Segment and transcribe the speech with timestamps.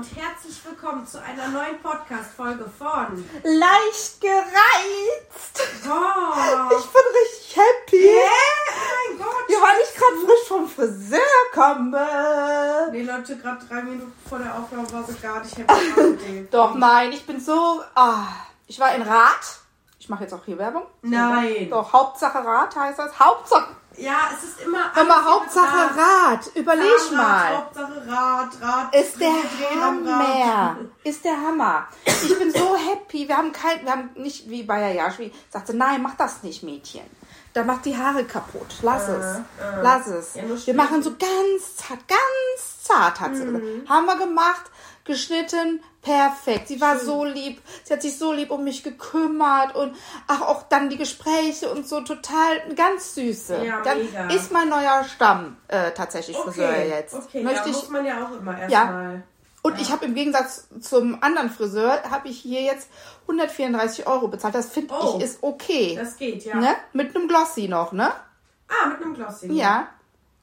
[0.00, 5.60] Und herzlich willkommen zu einer neuen Podcast-Folge von leicht gereizt.
[5.84, 8.08] Oh, Ich bin richtig happy.
[8.08, 8.30] Hä?
[8.70, 9.44] Oh mein Gott.
[9.50, 11.20] Ja, weil ich gerade frisch vom Friseur
[11.52, 12.88] komme.
[12.92, 16.48] Nee, Leute, gerade drei Minuten vor der Aufnahme war sie gar nicht happy.
[16.50, 17.82] Doch, nein, ich bin so.
[17.94, 18.24] Ah,
[18.68, 19.58] ich war in Rad.
[19.98, 20.86] Ich mache jetzt auch hier Werbung.
[21.02, 21.68] Nein.
[21.68, 23.20] Doch, Hauptsache Rad heißt das.
[23.20, 23.76] Hauptsache.
[24.00, 24.92] Ja, es ist immer.
[24.94, 25.96] Hier Hauptsache Rad.
[25.96, 26.50] Rad.
[26.54, 27.56] Überleg mal.
[27.56, 28.94] Hauptsache Rad, Rad.
[28.94, 30.76] Ist der Hammer.
[31.04, 31.86] Ist der Hammer.
[32.04, 33.28] Ich bin so happy.
[33.28, 37.04] Wir haben kein, wir haben nicht wie bei Yayashi, sagte, nein, mach das nicht, Mädchen.
[37.52, 38.76] Da macht die Haare kaputt.
[38.82, 39.40] Lass es.
[39.82, 40.34] Lass es.
[40.34, 43.64] Ja, wir machen so ganz zart, ganz zart hat sie gesagt.
[43.88, 44.70] Haben wir gemacht,
[45.04, 46.68] geschnitten, perfekt.
[46.68, 47.60] Sie war so lieb.
[47.84, 49.94] Sie hat sich so lieb um mich gekümmert und
[50.26, 53.64] ach, auch dann die Gespräche und so total ganz süße.
[53.64, 54.28] Ja, dann mega.
[54.28, 57.14] ist mein neuer Stamm äh, tatsächlich Friseur Okay, jetzt.
[57.14, 57.42] okay.
[57.42, 58.68] Möchte ja, ich muss man ja auch immer Ja.
[58.68, 59.22] erstmal.
[59.62, 62.88] und ich habe im Gegensatz zum anderen Friseur, habe ich hier jetzt
[63.22, 64.54] 134 Euro bezahlt.
[64.54, 65.16] Das finde Oh.
[65.18, 65.96] ich ist okay.
[65.98, 66.56] Das geht, ja.
[66.56, 66.74] ne?
[66.92, 68.10] Mit einem Glossy noch, ne?
[68.68, 69.52] Ah, mit einem Glossing.
[69.52, 69.88] Ja.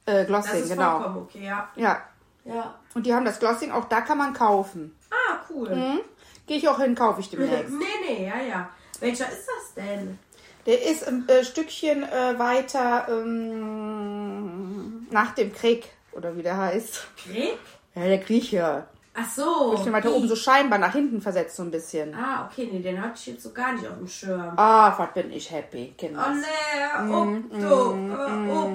[0.06, 0.90] Äh, Das Glossing, ist genau.
[1.00, 1.68] vollkommen okay, ja.
[1.76, 2.02] Ja.
[2.48, 2.74] Ja.
[2.94, 4.96] Und die haben das Glossing, auch da kann man kaufen.
[5.10, 5.74] Ah, cool.
[5.74, 6.00] Mhm.
[6.46, 7.70] Gehe ich auch hin, kaufe ich demnächst.
[7.70, 8.68] Nee, nee, ja, ja.
[9.00, 10.18] Welcher ist das denn?
[10.66, 17.06] Der ist ein äh, Stückchen äh, weiter ähm, nach dem Krieg, oder wie der heißt.
[17.16, 17.58] Krieg?
[17.94, 18.86] Ja, der Grieche.
[19.20, 19.72] Ach so.
[19.72, 22.14] Bisschen weiter oben, so scheinbar nach hinten versetzt so ein bisschen.
[22.14, 24.52] Ah, okay, nee, den hatte ich jetzt so gar nicht auf dem Schirm.
[24.56, 26.24] Ah, was bin ich happy, Kinder.
[26.24, 28.67] Oh nee, ob du, äh, ob du.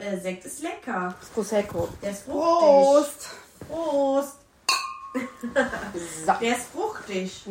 [0.00, 1.14] Der äh, Sekt ist lecker.
[1.34, 1.88] Prosecco.
[2.02, 2.58] Der ist fruchtig.
[2.60, 3.28] Prost!
[3.68, 4.36] Prost.
[6.26, 6.32] So.
[6.40, 7.44] Der ist fruchtig.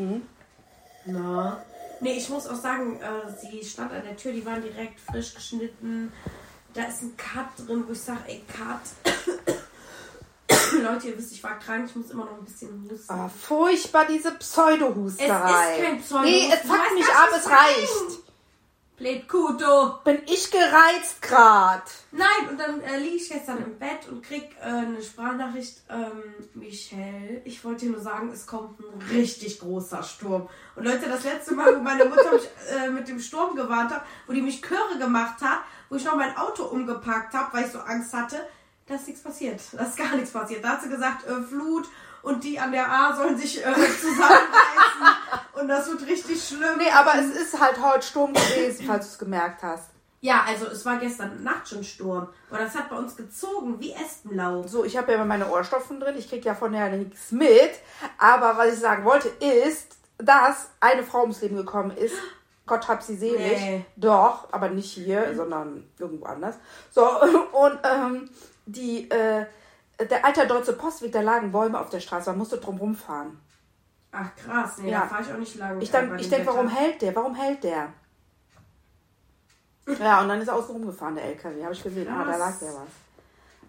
[1.05, 1.63] Na.
[2.01, 5.33] Nee, ich muss auch sagen, äh, sie stand an der Tür, die waren direkt frisch
[5.33, 6.11] geschnitten.
[6.73, 9.15] Da ist ein Cut drin, wo ich sage, ey, Cut.
[10.83, 13.05] Leute, ihr wisst, ich war krank, ich muss immer noch ein bisschen husten.
[13.11, 15.71] Ah, furchtbar, diese Pseudohusterei.
[15.73, 18.24] Es ist kein Pseudo- Nee, es fuckt mich ab, es reicht.
[18.97, 19.99] Blöd Kuto.
[20.05, 21.83] Bin ich gereizt grad?
[22.13, 25.81] Nein, und dann äh, liege ich gestern im Bett und krieg äh, eine Sprachnachricht.
[25.89, 30.47] Ähm, Michelle, ich wollte dir nur sagen, es kommt ein richtig großer Sturm.
[30.77, 34.05] Und Leute, das letzte Mal, wo meine Mutter mich äh, mit dem Sturm gewarnt hat,
[34.27, 37.71] wo die mich Chöre gemacht hat, wo ich noch mein Auto umgepackt habe, weil ich
[37.71, 38.47] so Angst hatte,
[38.87, 39.59] da ist nichts passiert.
[39.73, 40.63] Da ist gar nichts passiert.
[40.63, 41.89] Da hat sie gesagt, äh, Flut
[42.25, 46.77] und die an der A sollen sich äh, zusammenreißen und das wird richtig schlimm.
[46.77, 49.91] Nee, aber es ist halt heute Sturm gewesen, falls du es gemerkt hast.
[50.21, 52.27] Ja, also es war gestern Nacht schon Sturm.
[52.49, 54.67] Und das hat bei uns gezogen wie Espenlaub.
[54.67, 56.15] So, ich habe ja immer meine Ohrstopfen drin.
[56.17, 57.73] Ich krieg ja von der nichts mit.
[58.17, 62.15] Aber was ich sagen wollte, ist, dass eine Frau ums Leben gekommen ist.
[62.65, 63.59] Gott hab sie selig.
[63.59, 63.85] Nee.
[63.97, 66.55] Doch, aber nicht hier, sondern irgendwo anders.
[66.89, 67.05] So,
[67.51, 68.29] und ähm,
[68.65, 69.45] die, äh,
[69.99, 72.29] der alte deutsche Postweg, da lagen Bäume auf der Straße.
[72.29, 73.39] Man musste drum rumfahren.
[74.11, 75.01] Ach krass, nee, Ja.
[75.01, 75.81] da fahre ich auch nicht lang.
[75.81, 77.15] Ich, denk- ich denke, warum hält der?
[77.15, 77.91] Warum hält der?
[79.99, 81.63] Ja, und dann ist er außen rumgefahren, der LKW.
[81.63, 82.07] Habe ich gesehen.
[82.07, 82.39] Ah, da Krass.
[82.39, 82.87] lag der was.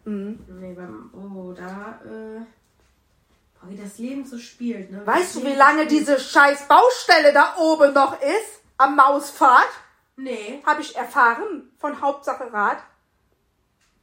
[0.04, 2.40] Nee, beim, oh, da, äh,
[3.60, 5.04] boah, wie das Leben so spielt, ne?
[5.04, 5.90] Weißt Das du, wie Leben lange spielt.
[5.90, 8.60] diese scheiß Baustelle da oben noch ist?
[8.78, 9.66] Am Mauspfad?
[10.16, 10.62] Nee.
[10.64, 12.78] Habe ich erfahren von Hauptsache Rad.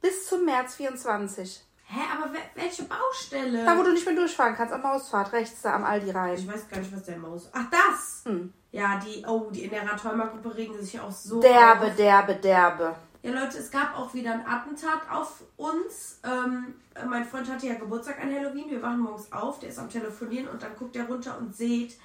[0.00, 1.64] Bis zum März 24.
[1.86, 3.64] Hä, aber wel- welche Baustelle?
[3.64, 6.48] Da, wo du nicht mehr durchfahren kannst, am Mausfahrt, rechts da am Aldi ich rein.
[6.48, 7.48] weiß gar nicht, was der Maus.
[7.52, 8.22] Ach, das!
[8.24, 8.52] Hm.
[8.72, 11.40] Ja, die, oh, die in der Radheimer-Gruppe regen sich auch so.
[11.40, 11.96] Derbe, auf.
[11.96, 12.94] derbe, derbe.
[13.22, 16.20] Ja, Leute, es gab auch wieder ein Attentat auf uns.
[16.24, 18.70] Ähm, äh, mein Freund hatte ja Geburtstag an Halloween.
[18.70, 21.96] Wir wachen morgens auf, der ist am Telefonieren und dann guckt er runter und sieht,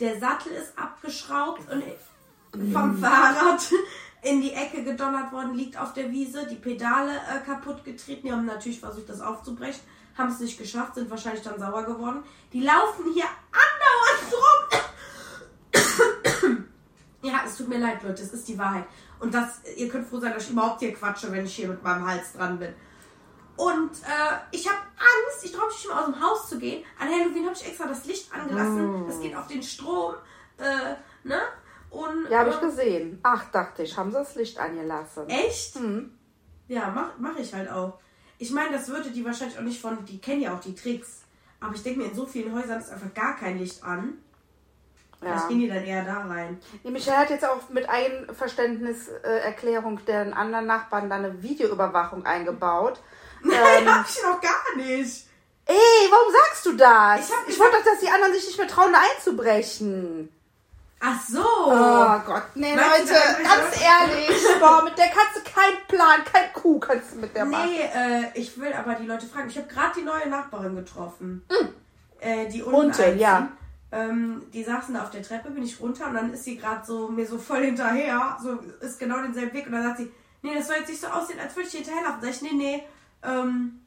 [0.00, 1.82] der Sattel ist abgeschraubt und
[2.72, 3.60] vom Fahrrad
[4.22, 8.26] in die Ecke gedonnert worden, liegt auf der Wiese, die Pedale äh, kaputt getreten.
[8.26, 9.82] Die haben natürlich versucht, das aufzubrechen,
[10.16, 12.22] haben es nicht geschafft, sind wahrscheinlich dann sauer geworden.
[12.52, 14.78] Die laufen hier andauernd rum.
[17.24, 18.84] Ja, es tut mir leid, Leute, es ist die Wahrheit.
[19.20, 21.80] Und das, ihr könnt froh sein, dass ich überhaupt hier quatsche, wenn ich hier mit
[21.80, 22.74] meinem Hals dran bin.
[23.56, 26.84] Und äh, ich habe Angst, ich traue mich nicht mehr aus dem Haus zu gehen.
[26.98, 29.06] An Halloween habe ich extra das Licht angelassen.
[29.08, 30.14] Es geht auf den Strom.
[30.58, 31.40] Äh, ne?
[31.92, 33.18] Und, Ja, habe ich äh, gesehen.
[33.22, 35.28] Ach, dachte ich, haben sie das Licht angelassen.
[35.28, 35.78] Echt?
[36.68, 37.98] Ja, mach, mach ich halt auch.
[38.38, 41.22] Ich meine, das würde die wahrscheinlich auch nicht von, die kennen ja auch die Tricks.
[41.60, 44.18] Aber ich denke mir, in so vielen Häusern ist einfach gar kein Licht an.
[45.22, 45.46] Ja.
[45.46, 46.58] gehen die dann eher da rein.
[46.82, 53.00] Nee, Michael hat jetzt auch mit Einverständniserklärung der anderen Nachbarn da eine Videoüberwachung eingebaut.
[53.42, 55.28] Nein, hab ich noch gar nicht.
[55.66, 57.28] Ey, warum sagst du das?
[57.28, 60.28] Ich ich wollte doch, dass die anderen sich nicht mehr trauen, da einzubrechen.
[61.04, 61.40] Ach so.
[61.40, 66.52] Oh Gott, nee, Meinst Leute, ganz ehrlich, boah, mit der kannst du keinen Plan, kein
[66.52, 67.70] Kuh kannst du mit der machen.
[67.70, 69.48] Nee, äh, ich will aber die Leute fragen.
[69.48, 71.44] Ich habe gerade die neue Nachbarin getroffen.
[72.20, 73.48] Äh, die unten, Unten, ja.
[73.90, 76.86] Ähm, die saßen da auf der Treppe, bin ich runter und dann ist sie gerade
[76.86, 80.12] so mir so voll hinterher, so ist genau denselben Weg und dann sagt sie,
[80.42, 82.20] nee, das soll jetzt nicht so aussehen, als würde ich hinterherlaufen.
[82.22, 82.82] Sag ich, nee, nee,
[83.24, 83.80] ähm,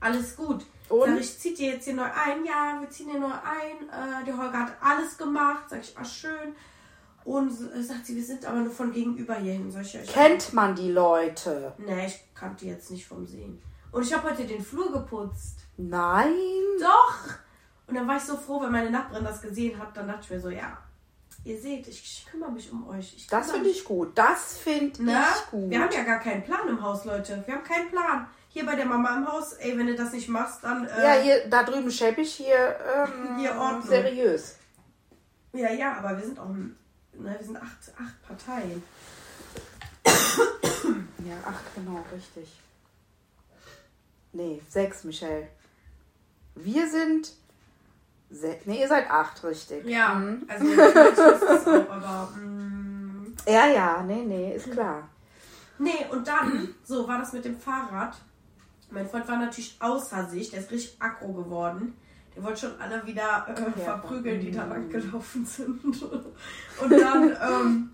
[0.00, 0.64] alles gut.
[0.88, 1.08] Und?
[1.08, 2.44] Sag ich, zieht ihr jetzt hier neu ein?
[2.44, 3.88] Ja, wir ziehen hier neu ein.
[3.88, 5.64] Äh, der Holger hat alles gemacht.
[5.68, 6.54] Sag ich, ah, schön.
[7.24, 9.70] Und äh, sagt sie, wir sind aber nur von gegenüber hierhin.
[9.70, 11.72] Sag ich, ja, ich Kennt man die Leute?
[11.78, 13.62] Nee, ich kannte jetzt nicht vom Sehen.
[13.92, 15.60] Und ich habe heute den Flur geputzt.
[15.76, 16.34] Nein.
[16.80, 17.18] Doch!
[17.86, 19.96] Und dann war ich so froh, wenn meine Nachbarin das gesehen hat.
[19.96, 20.76] Dann dachte ich mir so, ja,
[21.44, 23.14] ihr seht, ich, ich kümmere mich um euch.
[23.16, 24.12] Ich Das finde ich gut.
[24.18, 25.22] Das finde Ne?
[25.34, 25.70] ich gut.
[25.70, 27.42] Wir haben ja gar keinen Plan im Haus, Leute.
[27.46, 28.26] Wir haben keinen Plan.
[28.54, 30.86] Hier bei der Mama im Haus, ey, wenn du das nicht machst, dann.
[30.86, 33.82] Äh, ja, hier, da drüben scheppig, hier, ähm, Hier Ordnung.
[33.82, 34.54] seriös.
[35.52, 36.48] ja, ja, aber wir sind auch.
[36.48, 36.70] Ne,
[37.38, 38.82] wir sind acht, acht Parteien.
[41.26, 42.60] Ja, ach, genau, richtig.
[44.32, 45.48] Nee, sechs, Michelle.
[46.54, 47.32] Wir sind.
[48.30, 49.84] Se nee, ihr seid acht, richtig.
[49.86, 50.42] Ja, Mhm.
[50.48, 52.30] also ich weiß das auch, aber.
[52.36, 55.08] mm, Ja, ja, nee, nee, ist klar.
[55.78, 58.16] Nee, und dann, so war das mit dem Fahrrad.
[58.94, 61.94] Mein Freund war natürlich außer sich, der ist richtig aggro geworden.
[62.34, 65.82] Der wollte schon alle wieder äh, verprügeln, die da lang gelaufen sind.
[66.82, 67.90] Und dann ähm,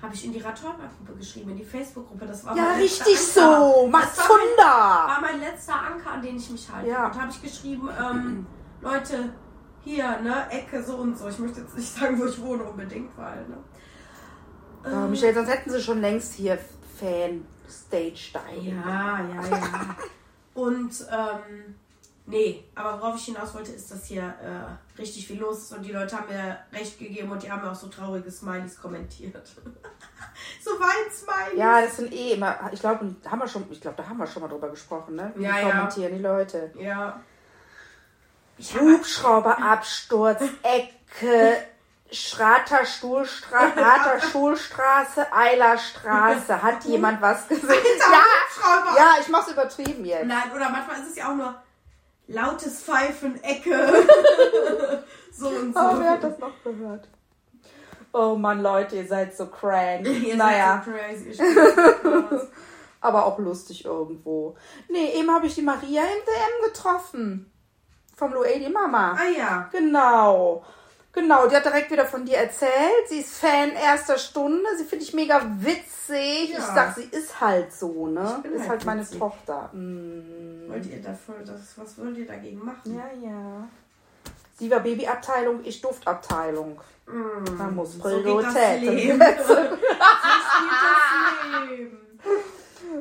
[0.00, 2.26] habe ich in die Radhörner-Gruppe geschrieben, in die Facebook-Gruppe.
[2.26, 3.62] Das war Ja, richtig Anker.
[3.72, 3.88] so.
[3.90, 4.64] Mach Das war mein- Zunder.
[4.72, 6.90] war mein letzter Anker, an den ich mich halte.
[6.90, 7.06] Ja.
[7.06, 8.46] Und habe ich geschrieben, ähm,
[8.80, 9.30] Leute,
[9.82, 11.28] hier, ne, Ecke so und so.
[11.28, 13.56] Ich möchte jetzt nicht sagen, wo ich wohne unbedingt, weil, ne.
[14.86, 16.58] Oh, Michelle, sonst hätten sie schon längst hier
[16.98, 18.62] Fan-Stage-Style.
[18.62, 19.96] Ja, ja, ja.
[20.54, 21.74] Und, ähm,
[22.26, 25.82] nee, aber worauf ich hinaus wollte, ist, dass hier äh, richtig viel los ist und
[25.82, 29.34] die Leute haben mir recht gegeben und die haben mir auch so traurige Smileys kommentiert.
[30.64, 31.58] so Wein-Smileys.
[31.58, 34.28] Ja, das sind eh immer, ich glaube, haben wir schon, ich glaube, da haben wir
[34.28, 35.32] schon mal drüber gesprochen, ne?
[35.34, 35.70] Wie Ja, die ja.
[35.70, 36.72] kommentieren die Leute.
[36.78, 37.20] Ja.
[38.58, 41.56] Hubschrauberabsturz, Ecke,
[42.14, 46.62] Schrater Stuhlstra Rater Schulstraße, Eilerstraße.
[46.62, 47.68] Hat jemand was gesehen?
[47.68, 50.26] Ja, ja, ich mach's übertrieben jetzt.
[50.26, 51.54] Nein, oder manchmal ist es ja auch nur
[52.26, 54.06] lautes Pfeifen, Ecke.
[55.32, 55.80] so und so.
[55.80, 57.08] Oh, wer hat das noch gehört?
[58.12, 60.06] Oh Mann, Leute, ihr seid so crank.
[60.06, 61.30] Ihr naja, seid so crazy.
[61.30, 61.40] Ich
[63.00, 64.56] aber auch lustig irgendwo.
[64.88, 67.50] Nee, eben habe ich die Maria im DM getroffen.
[68.16, 69.16] Vom Luedi Mama.
[69.18, 69.68] ah ja.
[69.72, 70.64] Genau.
[71.14, 73.08] Genau, die hat direkt wieder von dir erzählt.
[73.08, 74.64] Sie ist Fan erster Stunde.
[74.76, 76.50] Sie finde ich mega witzig.
[76.50, 76.58] Ja.
[76.58, 78.34] Ich sag, sie ist halt so, ne?
[78.38, 79.18] Ich bin Ist halt halt meine witzig.
[79.20, 79.70] Tochter.
[79.72, 80.68] Mm.
[80.68, 82.94] Wollt ihr dafür, das, was wollt ihr dagegen machen?
[82.96, 83.68] Ja, ja.
[84.58, 86.80] Sie war Babyabteilung, ich Duftabteilung.
[87.06, 88.00] Man muss Mm.
[88.02, 89.18] So geht das Leben.
[89.46, 91.98] so geht das Leben.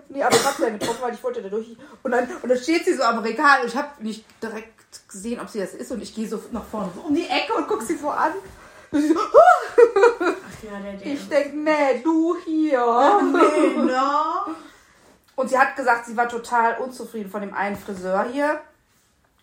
[0.10, 1.76] Nee, aber ich hab sie ja getroffen, weil ich wollte da durch.
[2.04, 5.40] Und dann, und dann steht sie so am Regal und ich habe nicht direkt gesehen,
[5.40, 5.92] ob sie das ist.
[5.92, 8.32] Und ich gehe so nach vorne, so um die Ecke und guck sie so an.
[8.92, 11.14] Und sie so, Ach ja, der, der.
[11.14, 13.22] ich denk, nee, du hier.
[13.34, 14.54] nee, no.
[15.36, 18.62] Und sie hat gesagt, sie war total unzufrieden von dem einen Friseur hier.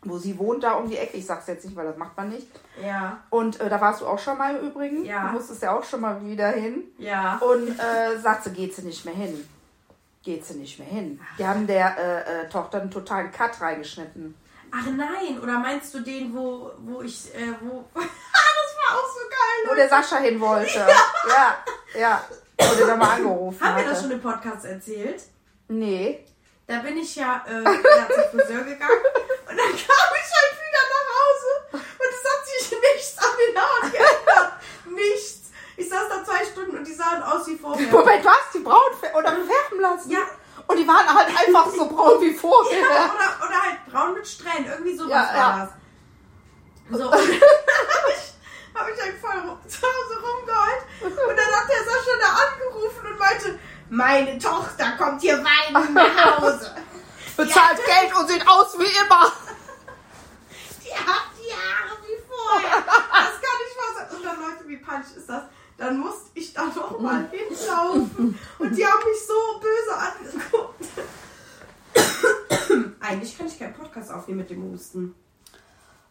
[0.04, 1.16] wo sie wohnt, da um die Ecke.
[1.16, 2.46] Ich sag's jetzt nicht, weil das macht man nicht.
[2.82, 3.18] Ja.
[3.28, 5.04] Und äh, da warst du auch schon mal im Übrigen.
[5.04, 5.26] Ja.
[5.28, 6.84] Du musstest ja auch schon mal wieder hin.
[6.98, 7.38] Ja.
[7.38, 9.46] Und äh, sagt sie, geht sie nicht mehr hin.
[10.22, 11.20] Geht sie nicht mehr hin.
[11.38, 14.34] Die haben der äh, äh, Tochter einen totalen Cut reingeschnitten.
[14.70, 17.84] Ach nein, oder meinst du den, wo, wo ich, äh, wo.
[17.94, 19.70] das war auch so geil.
[19.70, 20.78] Wo der Sascha hin wollte.
[20.78, 21.64] Ja,
[21.98, 22.24] ja.
[22.58, 25.22] Wo der da mal angerufen Haben wir das schon im Podcast erzählt?
[25.68, 26.26] Nee.
[26.66, 29.02] Da bin ich ja, äh, ja zum Friseur gegangen
[29.48, 33.60] und dann kam ich halt wieder nach Hause und es hat sich nichts an den
[33.60, 34.52] Haaren geändert.
[34.84, 35.50] Nichts.
[35.76, 37.86] Ich saß da zwei Stunden und die sahen aus wie vorher.
[37.88, 40.10] Moment, du hast die braun oder färben lassen?
[40.10, 40.20] Ja.
[40.66, 42.78] Und die waren halt einfach so braun wie vorher.
[42.80, 44.66] Ja, oder, oder halt braun mit Strähnen.
[44.66, 45.70] Irgendwie sowas Ja, war ja.
[46.90, 46.98] das.
[46.98, 50.82] So, und habe ich, hab ich halt voll zu Hause rumgeheult.
[51.02, 53.58] Und dann hat der Sascha da angerufen und meinte,
[53.90, 56.74] meine Tochter kommt hier weinend nach Hause.
[57.36, 59.32] Bezahlt Geld und sieht aus wie immer.
[60.84, 62.82] Die hat die Haare wie vorher.
[62.86, 64.16] Das kann wahr sein.
[64.16, 65.42] Und dann Leute, wie peinlich ist das?
[65.80, 68.38] Dann musste ich da noch mal hinlaufen.
[68.58, 70.84] Und die haben mich so böse angeguckt.
[73.00, 75.14] Eigentlich kann ich keinen Podcast aufnehmen mit dem Husten.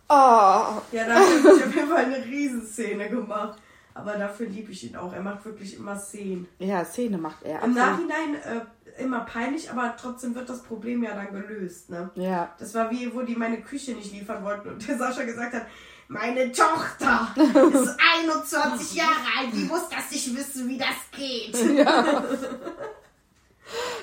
[0.10, 3.60] Oh, Ja, da habe ich auf jeden Fall eine Riesenszene gemacht.
[3.94, 5.14] Aber dafür liebe ich ihn auch.
[5.14, 6.48] Er macht wirklich immer Szenen.
[6.58, 7.62] ja, Szene macht er.
[7.64, 7.78] Im absolut.
[7.78, 11.92] Nachhinein äh, immer peinlich, aber trotzdem wird das Problem ja dann gelöst.
[11.92, 12.10] Ne?
[12.16, 12.56] Ja.
[12.58, 15.68] Das war wie, wo die meine Küche nicht liefern wollten und der Sascha gesagt hat,
[16.10, 21.56] meine Tochter ist 21 Jahre alt, die muss das nicht wissen, wie das geht.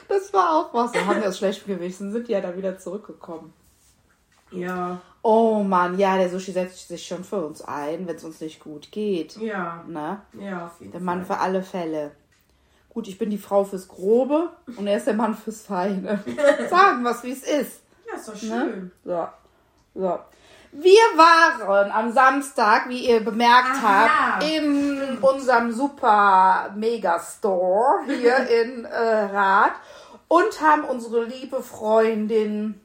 [0.09, 0.93] Das war auch was.
[0.93, 3.53] Da haben wir das schlecht gewesen, sind ja da wieder zurückgekommen.
[4.53, 8.41] Ja, Oh Mann, ja, der Sushi setzt sich schon für uns ein, wenn es uns
[8.41, 9.37] nicht gut geht.
[9.39, 10.21] ja, Ne?
[10.39, 11.05] ja, auf jeden Der Fall.
[11.05, 12.13] Mann für alle Fälle.
[12.91, 16.23] Gut, ich bin die Frau fürs Grobe und er ist der Mann fürs Feine.
[16.71, 17.81] Sagen was, wie es ist.
[18.09, 18.41] Ja, ist doch Ne?
[18.71, 18.93] schön.
[19.05, 19.29] So.
[19.97, 20.19] So.
[20.79, 28.85] Wir waren am Samstag, wie ihr bemerkt Ach, habt, in unserem super Megastore hier in
[28.85, 29.73] äh, Rath
[30.29, 32.79] und haben unsere liebe Freundin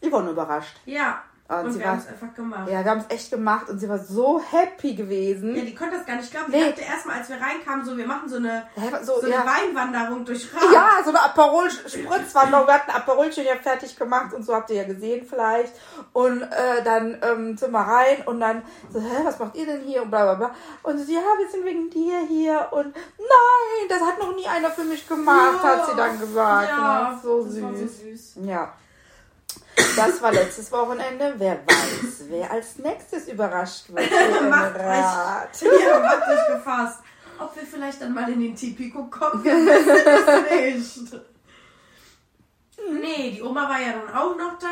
[0.00, 0.74] Yvonne überrascht.
[0.84, 1.22] Ja,
[1.60, 2.68] Und und sie wir haben es einfach gemacht.
[2.70, 5.54] Ja, wir haben es echt gemacht und sie war so happy gewesen.
[5.56, 6.50] Ja, die konnte das gar nicht glauben.
[6.50, 6.58] Nee.
[6.58, 8.66] Die dachte erstmal, als wir reinkamen, so, wir machen so eine,
[9.02, 9.44] so, so, eine ja.
[9.46, 10.72] Weinwanderung durch Rad.
[10.72, 12.66] Ja, so eine Aperol-Spritzwanderung.
[12.66, 15.72] Wir hatten Aperolchen ja fertig gemacht und so habt ihr ja gesehen vielleicht.
[16.12, 19.82] Und äh, dann ähm, sind wir rein und dann so, hä, was macht ihr denn
[19.82, 20.02] hier?
[20.02, 20.54] Und bla bla bla.
[20.82, 22.68] Und sie so, ja, wir sind wegen dir hier.
[22.70, 26.68] Und nein, das hat noch nie einer für mich gemacht, hat sie dann gesagt.
[26.68, 27.18] Ja, Ne?
[27.22, 27.62] so das süß.
[27.62, 28.46] so süß.
[28.46, 28.72] Ja.
[29.96, 31.34] Das war letztes Wochenende.
[31.38, 34.10] Wer weiß, wer als nächstes überrascht wird.
[34.50, 37.00] Macht euch, ja, macht euch gefasst.
[37.38, 41.22] Ob wir vielleicht dann mal in den Tipico kommen, wir wissen es nicht.
[43.00, 44.68] Nee, die Oma war ja dann auch noch da.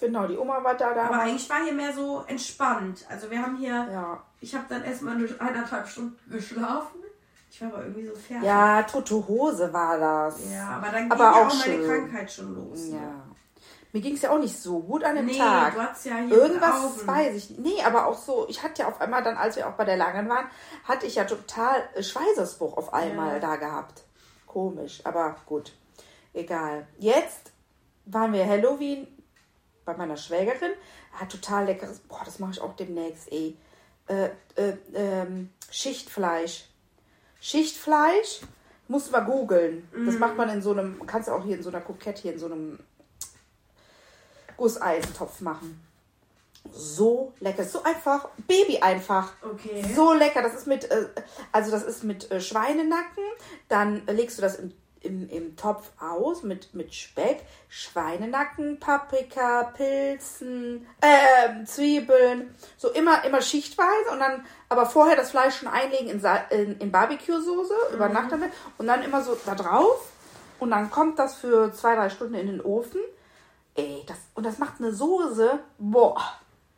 [0.00, 0.94] Genau, die Oma war da.
[0.94, 3.04] da Aber eigentlich war hier mehr so entspannt.
[3.08, 4.22] Also wir haben hier, ja.
[4.40, 7.00] ich habe dann erstmal nur eineinhalb Stunden geschlafen.
[7.50, 8.46] Ich war aber irgendwie so fertig.
[8.46, 10.38] ja, tote Hose war das.
[10.50, 11.86] Ja, aber dann ging Aber ja auch auch meine schön.
[11.86, 12.86] Krankheit schon los.
[12.88, 13.22] ne?
[13.92, 15.74] Mir ging es ja auch nicht so gut an dem Nee, Tag.
[15.74, 17.58] du hattest ja hier Irgendwas weiß ich.
[17.58, 19.96] Nee, aber auch so, ich hatte ja auf einmal dann, als wir auch bei der
[19.96, 20.46] Langen waren,
[20.84, 23.38] hatte ich ja total äh, Schweißausbruch auf einmal Ja.
[23.40, 24.04] da gehabt.
[24.46, 25.72] Komisch, aber gut.
[26.32, 26.86] Egal.
[26.98, 27.52] Jetzt
[28.06, 29.08] waren wir Halloween
[29.84, 30.72] bei meiner Schwägerin.
[31.12, 33.56] Hat total leckeres, boah, das mache ich auch demnächst, ey.
[34.06, 36.66] Äh, äh, ähm, Schichtfleisch.
[37.40, 38.42] Schichtfleisch,
[38.88, 39.88] musst du mal googeln.
[40.04, 40.20] Das Mhm.
[40.20, 42.38] macht man in so einem, kannst du auch hier in so einer Kokette, hier in
[42.38, 42.78] so einem
[44.60, 45.80] Gusseisentopf machen.
[46.70, 49.32] So lecker, so einfach, Baby einfach.
[49.42, 49.82] Okay.
[49.96, 51.06] So lecker, das ist mit, äh,
[51.52, 53.24] also das ist mit äh, Schweinenacken,
[53.68, 59.72] dann äh, legst du das im, im, im Topf aus mit, mit Speck, Schweinenacken, Paprika,
[59.74, 66.08] Pilzen, ähm, Zwiebeln, so immer, immer schichtweise und dann aber vorher das Fleisch schon einlegen
[66.10, 70.10] in, Sa- in, in Barbecue-Soße, über Nacht damit und dann immer so da drauf
[70.58, 73.00] und dann kommt das für zwei, drei Stunden in den Ofen.
[73.80, 76.20] Ey, das, und das macht eine Soße, boah,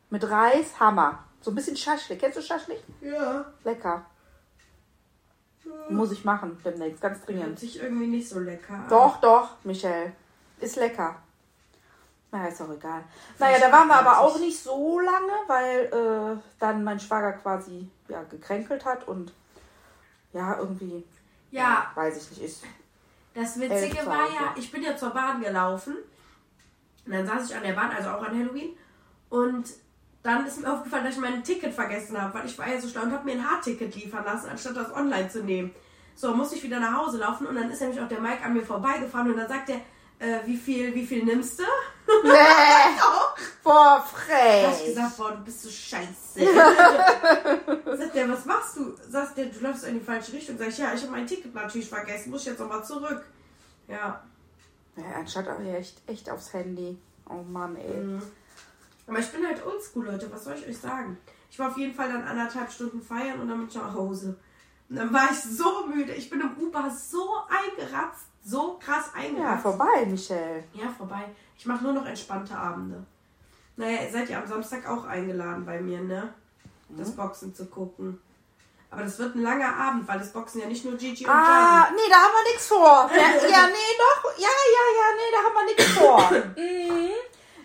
[0.09, 1.23] mit Reis, Hammer.
[1.41, 2.19] So ein bisschen Schaschlik.
[2.19, 2.81] Kennst du Schaschlik?
[3.01, 3.45] Ja.
[3.63, 4.05] Lecker.
[5.89, 7.59] Muss ich machen demnächst, ganz Hört dringend.
[7.59, 8.87] sich irgendwie nicht so lecker an.
[8.89, 10.13] Doch, doch, Michelle.
[10.59, 11.15] Ist lecker.
[12.31, 13.03] Naja, ist auch egal.
[13.37, 17.87] Naja, da waren wir aber auch nicht so lange, weil äh, dann mein Schwager quasi
[18.07, 19.33] ja, gekränkelt hat und
[20.31, 21.03] ja, irgendwie,
[21.51, 22.63] Ja, weiß ich nicht, ist.
[23.35, 25.95] Das Witzige war ja, ich bin ja zur Bahn gelaufen
[27.05, 28.75] und dann saß ich an der Bahn, also auch an Halloween
[29.29, 29.65] und
[30.23, 32.87] dann ist mir aufgefallen, dass ich mein Ticket vergessen habe, weil ich war ja so
[32.87, 35.71] schlau und habe mir ein Haarticket liefern lassen, anstatt das online zu nehmen.
[36.15, 38.53] So, musste ich wieder nach Hause laufen und dann ist nämlich auch der Mike an
[38.53, 39.81] mir vorbeigefahren und dann sagt er,
[40.19, 41.63] äh, wie viel, wie viel nimmst du?
[42.23, 42.29] Nee.
[42.99, 43.35] Doch.
[43.63, 44.65] Boah, Da frech.
[44.67, 46.39] hab ich gesagt, boah, du bist so scheiße.
[47.97, 48.93] Sagt der, was machst du?
[49.09, 50.57] Sagt der, du läufst in die falsche Richtung.
[50.57, 53.23] Sag ich, ja, ich habe mein Ticket natürlich vergessen, muss ich jetzt nochmal zurück.
[53.87, 54.21] Ja.
[54.95, 56.97] Ja, anstatt auch echt, echt aufs Handy.
[57.29, 57.97] Oh Mann, ey.
[57.97, 58.21] Mhm.
[59.07, 61.17] Aber ich bin halt oldschool, Leute, was soll ich euch sagen?
[61.49, 64.37] Ich war auf jeden Fall dann anderthalb Stunden feiern und dann bin ich nach Hause.
[64.89, 66.13] Und dann war ich so müde.
[66.13, 69.61] Ich bin im Uber so eingeratzt, so krass Ja, eingeratzt.
[69.63, 70.63] vorbei, Michelle.
[70.73, 71.25] Ja, vorbei.
[71.57, 73.05] Ich mache nur noch entspannte Abende.
[73.75, 76.33] Naja, ihr seid ja am Samstag auch eingeladen bei mir, ne?
[76.89, 77.15] Das Mhm.
[77.15, 78.19] Boxen zu gucken.
[78.93, 81.85] Aber das wird ein langer Abend, weil das Boxen ja nicht nur Gigi und Ah,
[81.87, 81.95] Jan.
[81.95, 83.09] nee, da haben wir nichts vor.
[83.15, 84.37] Ja, ja, nee, doch.
[84.37, 86.31] Ja, ja, ja, nee, da haben wir nichts vor.
[86.55, 87.09] Mhm.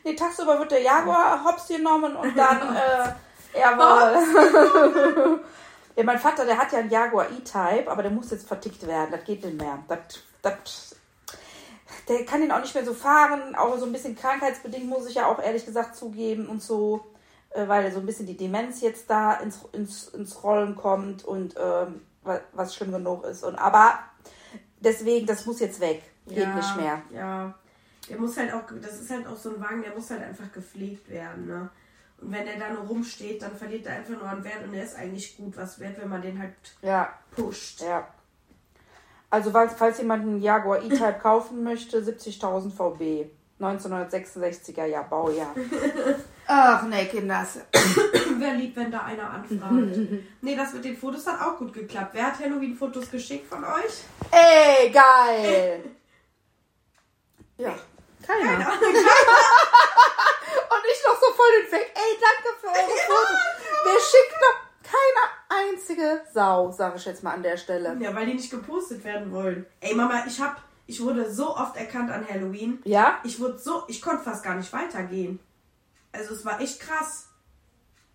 [0.05, 2.75] Nee, tagsüber wird der Jaguar hops genommen und dann,
[3.55, 5.41] äh, jawohl.
[5.97, 9.11] ja, mein Vater, der hat ja einen Jaguar E-Type, aber der muss jetzt vertickt werden.
[9.11, 9.79] Das geht nicht mehr.
[9.87, 9.99] Das,
[10.41, 10.97] das,
[12.09, 13.55] der kann den auch nicht mehr so fahren.
[13.55, 17.05] Auch so ein bisschen krankheitsbedingt, muss ich ja auch ehrlich gesagt zugeben und so.
[17.51, 21.55] Äh, weil so ein bisschen die Demenz jetzt da ins, ins, ins Rollen kommt und
[21.59, 23.43] ähm, wa- was schlimm genug ist.
[23.43, 23.99] Und aber
[24.81, 26.03] deswegen, das muss jetzt weg.
[26.27, 27.03] Geht ja, nicht mehr.
[27.11, 27.55] Ja.
[28.09, 30.51] Der muss halt auch, das ist halt auch so ein Wagen, der muss halt einfach
[30.53, 31.71] gepflegt werden, ne?
[32.21, 34.83] Und wenn der da nur rumsteht, dann verliert er einfach nur an Wert und der
[34.85, 36.53] ist eigentlich gut was wert, wenn man den halt
[36.83, 37.81] Ja, pusht.
[37.81, 38.09] ja.
[39.31, 43.31] Also falls, falls jemand einen Jaguar E-Type kaufen möchte, 70.000 VB.
[43.61, 45.55] 1966er Jahr, Baujahr.
[46.51, 47.59] Ach nee, Kinders.
[48.39, 49.99] Wäre lieb, wenn da einer anfragt.
[50.41, 52.15] nee, das mit den Fotos hat auch gut geklappt.
[52.15, 54.05] Wer hat Halloween-Fotos geschickt von euch?
[54.31, 55.85] Ey, geil.
[57.61, 57.75] Ja,
[58.25, 58.69] keiner.
[58.71, 58.87] Und
[60.93, 61.91] ich noch so voll den Weg.
[61.93, 63.43] Ey, danke für eure Fotos.
[63.85, 65.23] Wer schickt noch keine
[65.67, 67.97] einzige Sau, sage ich jetzt mal an der Stelle.
[67.99, 69.67] Ja, weil die nicht gepostet werden wollen.
[69.81, 72.81] Ey, Mama, ich hab, ich wurde so oft erkannt an Halloween.
[72.85, 73.19] Ja?
[73.25, 75.41] Ich wurde so, ich konnte fast gar nicht weitergehen.
[76.13, 77.29] Also es war echt krass.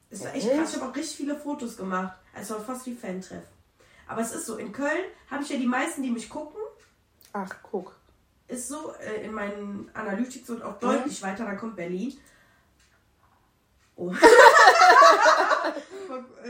[0.09, 0.73] Es war echt krass.
[0.73, 2.17] Ich habe auch richtig viele Fotos gemacht.
[2.33, 3.43] Es war fast wie Fan-Treff.
[4.07, 6.59] Aber es ist so, in Köln habe ich ja die meisten, die mich gucken,
[7.31, 7.95] Ach, guck.
[8.47, 12.17] ist so äh, in meinen Analytics und auch deutlich weiter, dann kommt Berlin.
[13.95, 14.11] Oh.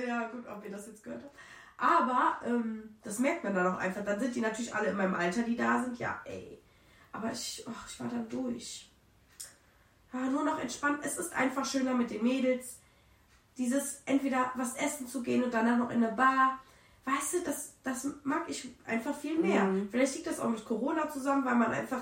[0.08, 1.36] ja, gut, ob ihr das jetzt gehört habt.
[1.78, 4.06] Aber ähm, das merkt man dann auch einfach.
[4.06, 6.00] Dann sind die natürlich alle in meinem Alter, die da sind.
[6.00, 6.62] Ja, ey.
[7.12, 8.90] Aber ich, oh, ich war dann durch.
[10.14, 11.00] Ja, nur noch entspannt.
[11.04, 12.78] Es ist einfach schöner mit den Mädels.
[13.58, 16.60] Dieses entweder was essen zu gehen und danach noch in eine Bar.
[17.06, 19.68] Weißt du, das, das mag ich einfach viel mehr.
[19.92, 22.02] Vielleicht liegt das auch mit Corona zusammen, weil man einfach.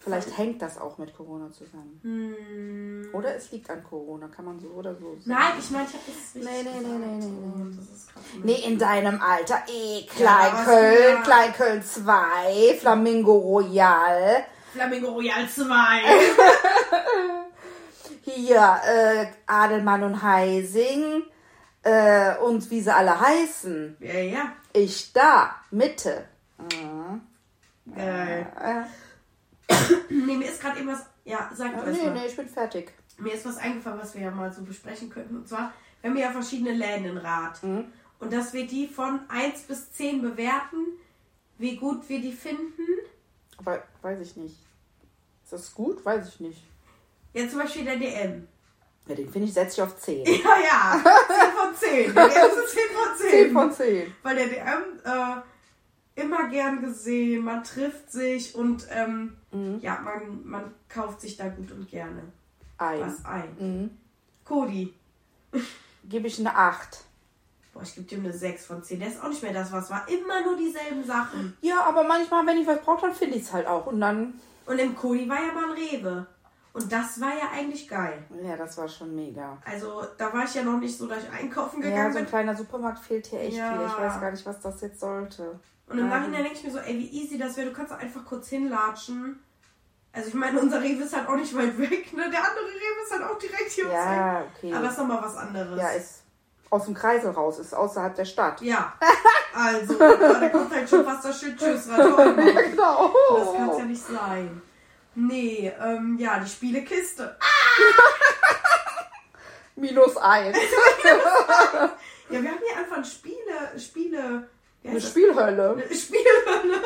[0.00, 3.08] Vielleicht hängt das auch mit Corona zusammen.
[3.12, 5.22] Oder es liegt an Corona, kann man so oder so sagen.
[5.26, 7.78] Nein, ich meine, ich habe das richtig Nee, nee, nee, nee, nee, gesagt.
[7.90, 8.22] Das ist krass.
[8.42, 9.62] Nee, in deinem Alter.
[9.68, 14.44] Eh, Ja, Kleinköln, aber- Kleinköln 2, Flamingo Royal.
[14.76, 16.02] Flamingo Royal 2.
[18.22, 21.22] Hier, äh, Adelmann und Heising.
[21.82, 23.96] Äh, und wie sie alle heißen.
[24.00, 24.52] ja, ja.
[24.72, 26.28] Ich da, Mitte.
[27.94, 28.46] Geil.
[28.60, 29.72] Äh,
[30.10, 31.06] Nee, mir ist gerade eben was.
[31.24, 32.12] Ja, sag du nee, mal.
[32.12, 32.92] nee, ich bin fertig.
[33.18, 35.36] Mir ist was eingefallen, was wir ja mal so besprechen könnten.
[35.36, 37.62] Und zwar, wir haben ja verschiedene Läden in Rat.
[37.62, 37.86] Mhm.
[38.18, 40.84] Und dass wir die von 1 bis 10 bewerten,
[41.58, 42.82] wie gut wir die finden.
[43.58, 44.65] Aber weiß ich nicht.
[45.46, 46.04] Ist das gut?
[46.04, 46.62] Weiß ich nicht.
[47.32, 48.48] Ja, zum Beispiel der DM.
[49.06, 50.24] Ja, den finde ich, setze ich auf 10.
[50.26, 51.00] Ja, ja.
[51.04, 52.14] 10 von 10.
[52.14, 53.30] Der DM ist 10 von 10.
[53.30, 54.14] 10 von 10.
[54.24, 59.78] Weil der DM äh, immer gern gesehen, man trifft sich und ähm, Mhm.
[59.80, 62.20] ja, man, man kauft sich da gut und gerne
[62.78, 63.00] Ein.
[63.00, 63.56] was ein.
[63.58, 63.90] Mhm.
[64.44, 64.92] Cody.
[66.04, 67.04] Gebe ich eine 8.
[67.72, 68.98] Boah, ich gebe dem eine 6 von 10.
[69.00, 70.06] Der ist auch nicht mehr das, was war.
[70.08, 71.56] Immer nur dieselben Sachen.
[71.62, 73.86] Ja, aber manchmal, wenn ich was brauche, dann finde ich es halt auch.
[73.86, 76.26] Und dann, Und im Cody war ja mal ein Rewe.
[76.72, 78.22] Und das war ja eigentlich geil.
[78.44, 79.56] ja, das war schon mega.
[79.64, 82.24] Also da war ich ja noch nicht so, dass ich einkaufen Ja, gegangen so ein
[82.24, 82.30] bin.
[82.30, 83.72] kleiner Supermarkt fehlt hier echt Ja.
[83.72, 83.86] viel.
[83.86, 85.58] Ich weiß gar nicht, was das jetzt sollte.
[85.88, 87.70] Und im Nachhinein denke ich mir so, ey, wie easy das wäre.
[87.70, 89.40] Du kannst einfach kurz hinlatschen.
[90.12, 92.12] Also ich meine, unser Rewe ist halt auch nicht weit weg.
[92.12, 92.28] Ne?
[92.30, 94.74] Der andere Rewe ist halt auch direkt hier Ja, okay.
[94.74, 95.80] Aber ist nochmal was anderes.
[95.80, 96.22] Ja, ist
[96.70, 98.60] aus dem Kreisel raus, ist außerhalb der Stadt.
[98.60, 98.94] Ja.
[99.54, 102.36] Also, ja, da kommt halt schon fast das Schild Tschüss, Radon.
[102.70, 103.14] Genau.
[103.36, 104.62] Das kann es ja nicht sein.
[105.14, 107.36] Nee, ähm, ja, die Spielekiste.
[109.76, 110.58] Minus eins.
[112.28, 114.48] Ja, wir haben hier einfach ein Spiele, Spiele,
[114.82, 115.00] Eine?
[115.00, 115.74] Spielhölle.
[115.74, 116.82] Eine Spielhölle.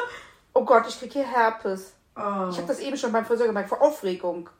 [0.53, 1.95] Oh Gott, ich krieg hier Herpes.
[2.15, 2.49] Oh.
[2.51, 4.51] Ich habe das eben schon beim Friseur gemerkt, vor Aufregung.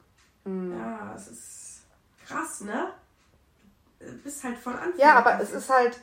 [0.43, 1.81] Ja, es ist
[2.25, 2.93] krass, ne?
[4.23, 4.97] Bist halt voll anfällig.
[4.99, 5.99] Ja, aber es ist halt,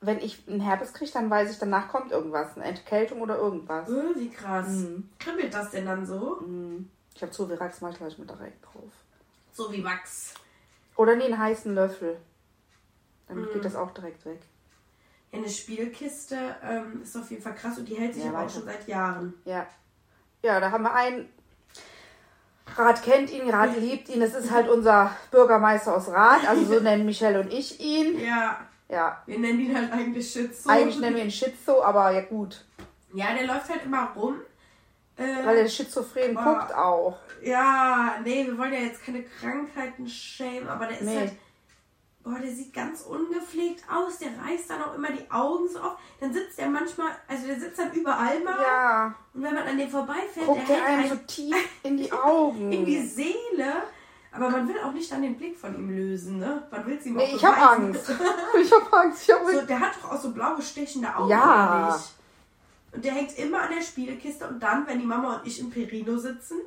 [0.00, 2.56] wenn ich einen Herpes kriege, dann weiß ich, danach kommt irgendwas.
[2.56, 3.88] Eine Entkältung oder irgendwas.
[3.88, 4.68] Äh, Wie krass.
[4.68, 5.08] Mhm.
[5.18, 6.42] Kribbelt das denn dann so?
[7.14, 8.90] Ich habe Zovirax, mach ich gleich mit direkt drauf.
[9.52, 10.34] So wie Wachs.
[10.96, 12.16] Oder nee, einen heißen Löffel.
[13.28, 13.48] Dann Mhm.
[13.52, 14.40] geht das auch direkt weg.
[15.30, 18.40] Ja, eine Spielkiste ähm, ist auf jeden Fall krass und die hält sich Ja, aber
[18.46, 19.34] auch schon seit Jahren.
[19.44, 19.66] Ja.
[20.42, 21.28] Ja, da haben wir einen.
[22.76, 24.20] Rat kennt ihn, Rat liebt ihn.
[24.20, 26.46] Das ist halt unser Bürgermeister aus Rat.
[26.48, 28.18] Also so nennen Michelle und ich ihn.
[28.20, 28.58] Ja,
[28.88, 29.22] Ja.
[29.26, 30.74] wir nennen ihn halt eigentlich Shitstorm.
[30.76, 32.64] Eigentlich nennen wir ihn Schizo, aber ja gut.
[33.14, 34.36] Ja, der läuft halt immer rum.
[35.18, 36.42] Äh, Weil er schizophren Boah.
[36.60, 37.18] guckt auch.
[37.44, 41.18] ja, nee, wir wollen ja jetzt keine Krankheiten schämen, aber der ist Nee.
[41.18, 41.32] halt.
[42.24, 44.18] Boah, der sieht ganz ungepflegt aus.
[44.18, 45.96] Der reißt dann auch immer die Augen so auf.
[46.20, 48.62] Dann sitzt er manchmal, also der sitzt dann überall mal.
[48.62, 49.14] Ja.
[49.34, 52.12] Und wenn man an dem vorbeifährt, Guckt der er hält einem so tief in die
[52.12, 52.70] Augen.
[52.70, 53.82] in die Seele.
[54.30, 56.62] Aber man will auch nicht dann den Blick von ihm lösen, ne?
[56.70, 57.72] Man will es ihm auch Nee, ich hab.
[57.72, 58.10] Angst.
[58.62, 59.22] Ich hab Angst.
[59.28, 61.28] Ich hab So, der hat doch auch so blaue stechende Augen.
[61.28, 62.00] Ja.
[62.92, 65.70] Und der hängt immer an der Spielekiste und dann, wenn die Mama und ich im
[65.70, 66.58] Perino sitzen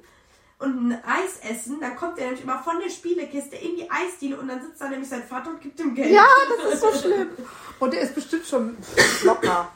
[0.60, 4.40] und ein Eis essen, dann kommt der nämlich immer von der Spielekiste in die Eisdiele
[4.40, 6.12] und dann sitzt da nämlich sein Vater und gibt ihm Geld.
[6.12, 6.26] Ja,
[6.64, 7.30] das ist so schlimm.
[7.80, 8.78] Und der ist bestimmt schon
[9.24, 9.70] locker.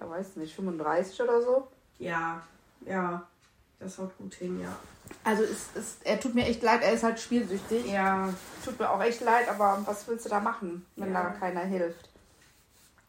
[0.00, 1.68] Er weiß nicht, 35 oder so.
[2.00, 2.42] Ja,
[2.84, 3.24] ja.
[3.78, 4.76] Das haut gut hin, ja.
[5.22, 7.86] Also es ist, er tut mir echt leid, er ist halt spielsüchtig.
[7.86, 8.28] Ja,
[8.64, 11.22] Tut mir auch echt leid, aber was willst du da machen, wenn Ja.
[11.22, 12.08] da keiner hilft?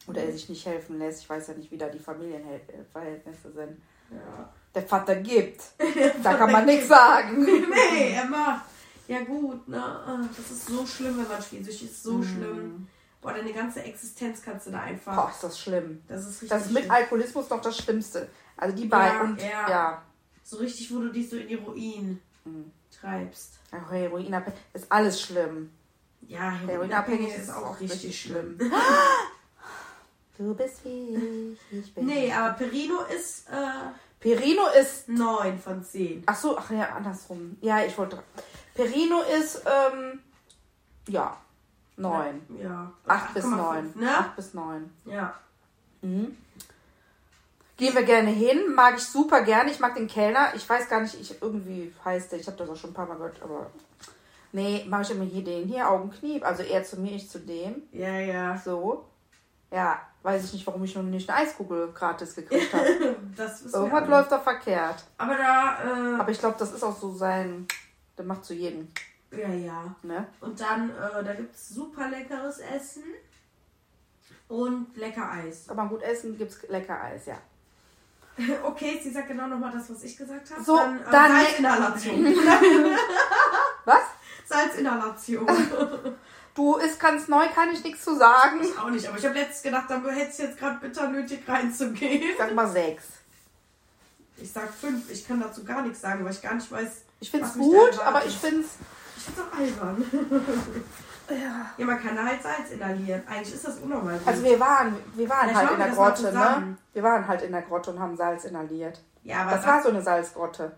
[0.08, 1.21] Oder er sich nicht helfen lässt.
[1.21, 3.82] Ich weiß ja nicht, wie da die Familienverhältnisse sind.
[4.12, 4.50] Ja.
[4.74, 5.62] Der Vater gibt.
[6.24, 7.46] Da kann man nichts sagen.
[7.94, 8.65] Nee, er macht.
[9.08, 9.82] Ja gut, ne?
[9.84, 12.04] Ah, Das ist so schlimm, wenn man spielsüchtig ist.
[12.04, 12.88] So schlimm.
[13.22, 15.15] Boah, deine ganze Existenz kannst du da einfach.
[15.15, 16.02] Boah, ist das schlimm.
[16.08, 16.91] Das ist richtig Das ist mit schlimm.
[16.96, 18.30] Alkoholismus noch das Schlimmste.
[18.58, 19.15] Also die beiden.
[19.18, 19.70] Ja, und ja.
[19.70, 20.02] ja.
[20.44, 22.72] So richtig, wo du dich so in die Ruin Mhm.
[23.00, 23.54] treibst.
[23.72, 23.89] ja.
[23.89, 24.60] Heroinabhängig.
[24.74, 25.72] Ist alles schlimm.
[26.28, 28.58] Ja, Heroinabhängig ist ist auch richtig richtig schlimm.
[30.38, 32.06] Du bist wie ich, ich bin.
[32.06, 36.24] nee, aber Perino ist äh, Perino ist 9 von 10.
[36.26, 37.58] Ach so, ach ja, andersrum.
[37.62, 38.24] Ja, ich wollte.
[38.74, 40.19] Perino ist, ähm,
[41.08, 41.38] ja,
[41.95, 42.41] neun.
[42.62, 42.91] Ja.
[43.06, 43.93] Acht bis 8,5, neun.
[43.95, 44.17] Ne?
[44.17, 44.89] Acht bis neun.
[45.06, 45.36] Ja.
[46.02, 49.69] Gehen wir gerne hin, mag ich super gerne.
[49.69, 50.54] Ich mag den Kellner.
[50.56, 53.08] Ich weiß gar nicht, ich irgendwie heißt der, ich habe das auch schon ein paar
[53.08, 53.69] Mal gehört, aber.
[54.52, 56.45] Nee, mache ich immer hier den hier, Augenkniep.
[56.45, 57.84] Also er zu mir, ich zu dem.
[57.91, 58.58] Ja, ja.
[58.58, 59.06] So.
[59.69, 62.85] Ja, weiß ich nicht, warum ich noch nicht eine Eiskugel gratis gekriegt habe.
[63.38, 65.03] Irgendwas läuft da verkehrt.
[65.19, 67.67] Aber da, äh, Aber ich glaube, das ist auch so sein.
[68.17, 68.88] Der macht zu jedem.
[69.31, 69.95] ja, ja.
[70.01, 70.25] Ne?
[70.41, 73.03] Und dann, äh, da gibt es super leckeres Essen
[74.47, 75.67] und lecker Eis.
[75.67, 77.38] Kann man gut essen, gibt's lecker Eis, ja.
[78.63, 80.63] Okay, sie sagt genau nochmal das, was ich gesagt habe.
[80.63, 82.25] So, dann, äh, dann- Salzinhalation.
[83.85, 84.03] Was?
[84.47, 85.47] Salzinhalation.
[86.56, 88.62] Du ist ganz neu, kann ich nichts zu sagen.
[88.63, 91.48] ich auch nicht, aber ich habe letztens gedacht, da hätte es jetzt gerade bitter nötig
[91.48, 92.34] reinzugehen.
[92.38, 93.04] Sag mal sechs.
[94.38, 97.04] Ich sag fünf, ich kann dazu gar nichts sagen, weil ich gar nicht weiß.
[97.20, 98.70] Ich find's mich da gut, aber ich find's.
[99.18, 100.06] Ich find's auch albern.
[101.28, 101.72] Ja.
[101.76, 103.24] Ja, man kann da halt Salz inhalieren.
[103.28, 104.20] Eigentlich ist das unnormal.
[104.20, 104.28] gut.
[104.28, 106.78] Also wir waren, wir waren Vielleicht halt in der das Grotte, ne?
[106.94, 109.02] Wir waren halt in der Grotte und haben Salz inhaliert.
[109.24, 110.74] ja, aber Das war so eine Salzgrotte.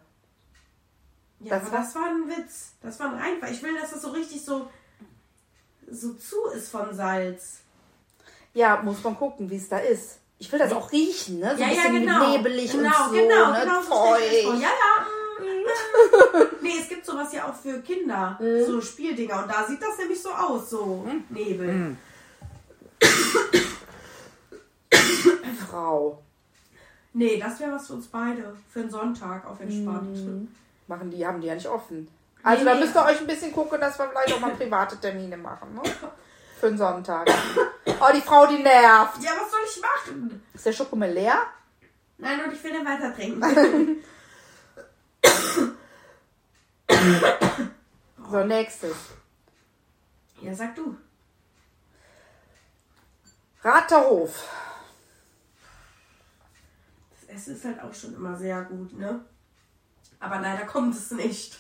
[1.42, 2.72] Ja, Das aber war- das war ein Witz.
[2.82, 3.52] Das war ein Reinfall.
[3.52, 4.72] Ich will, dass das so richtig so,
[5.90, 7.62] so zu ist von Salz.
[8.54, 10.20] Ja, muss man gucken, wie es da ist.
[10.40, 11.56] Ich will das auch riechen, ne?
[11.58, 13.60] So ein bisschen nebelig genau, und so, genau, ne?
[13.62, 14.16] genau, so.
[14.16, 14.70] Ja, ja.
[15.40, 15.48] mm, mm.
[16.62, 18.38] nee, es gibt sowas ja auch für Kinder.
[18.40, 18.66] Mhm.
[18.66, 19.44] So Spieldinger.
[19.44, 21.68] Und da sieht das nämlich so aus, so Nebel.
[21.68, 21.98] Mhm.
[25.68, 26.22] Frau.
[27.14, 28.56] Nee, das wäre was für uns beide.
[28.70, 30.18] Für einen Sonntag auf entspannt.
[30.18, 30.50] Mhm.
[30.88, 32.08] Machen die, haben die ja nicht offen.
[32.48, 32.80] Also Nee, da nee.
[32.80, 35.82] müsst ihr euch ein bisschen gucken, dass wir vielleicht auch mal private Termine machen, ne?
[36.62, 37.28] Für den Sonntag.
[38.00, 39.22] Oh, die Frau, die nervt.
[39.22, 40.44] Ja, was soll ich machen?
[40.54, 41.42] Ist der Schokomel leer?
[42.18, 44.04] Nein, und ich will den weiter trinken.
[48.30, 48.96] So, nächstes.
[50.42, 50.98] ja, sag du.
[53.64, 54.48] Ratterhof.
[57.12, 59.24] Das Essen ist halt auch schon immer sehr gut, ne?
[60.20, 61.58] Aber leider kommt es nicht.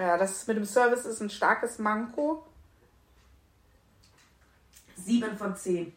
[0.00, 2.42] Ja, das mit dem Service ist ein starkes Manko.
[4.96, 5.92] Sieben von zehn.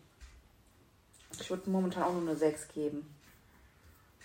[1.40, 3.16] Ich würde momentan auch nur eine 6 geben.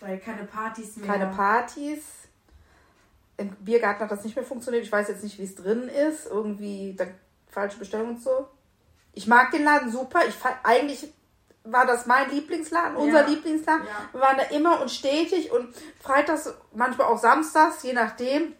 [0.00, 1.06] Weil keine Partys mehr.
[1.06, 2.02] Keine Partys.
[3.36, 4.82] Im Biergarten hat das nicht mehr funktioniert.
[4.82, 6.26] Ich weiß jetzt nicht, wie es drin ist.
[6.26, 6.96] Irgendwie
[7.48, 8.48] falsche Bestellung und so.
[9.12, 10.26] Ich mag den Laden super.
[10.26, 11.12] Ich fand, eigentlich
[11.62, 13.28] war das mein Lieblingsladen, unser Ja.
[13.28, 13.86] Lieblingsladen.
[13.86, 14.08] Ja.
[14.10, 18.54] Wir waren da immer und stetig und freitags, manchmal auch samstags, je nachdem.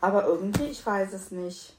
[0.00, 1.72] Aber irgendwie, ich weiß es nicht.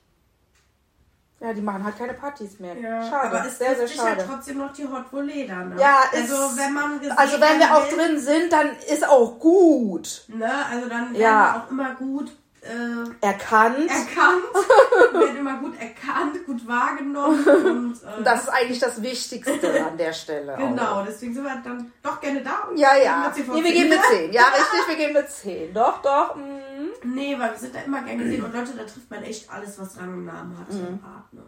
[1.39, 2.73] Ja, die machen halt keine Partys mehr.
[2.75, 3.27] Ja, schade.
[3.37, 4.29] aber es sehr, sehr trifft sich halt schade.
[4.33, 5.75] trotzdem noch die Hot Voleda, ne?
[5.79, 9.07] Ja, also es- wenn man Also wenn wir werden auch will, drin sind, dann ist
[9.07, 10.23] auch gut.
[10.29, 11.19] Ne, also dann Ja.
[11.21, 11.53] ja.
[11.53, 12.31] wir auch immer gut
[12.63, 13.87] äh, Erkannt.
[13.87, 14.43] erkannt,
[15.13, 20.11] werden immer gut erkannt, gut wahrgenommen und äh, das ist eigentlich das Wichtigste an der
[20.11, 20.55] Stelle.
[20.55, 20.57] auch.
[20.57, 22.67] genau, deswegen sind wir dann doch gerne da.
[22.69, 23.25] und Ja, ja.
[23.25, 23.81] eine 10 von Nee, wir 10.
[23.83, 24.33] geben eine 10.
[24.33, 25.73] Ja, richtig, wir geben eine 10.
[25.73, 26.35] Doch, doch.
[26.35, 26.86] mm.
[27.03, 29.79] Nee, weil wir sind da immer gern gesehen und Leute, da trifft man echt alles,
[29.79, 30.71] was Rang und Namen hat.
[30.71, 30.87] Mhm.
[30.87, 31.43] im Partner.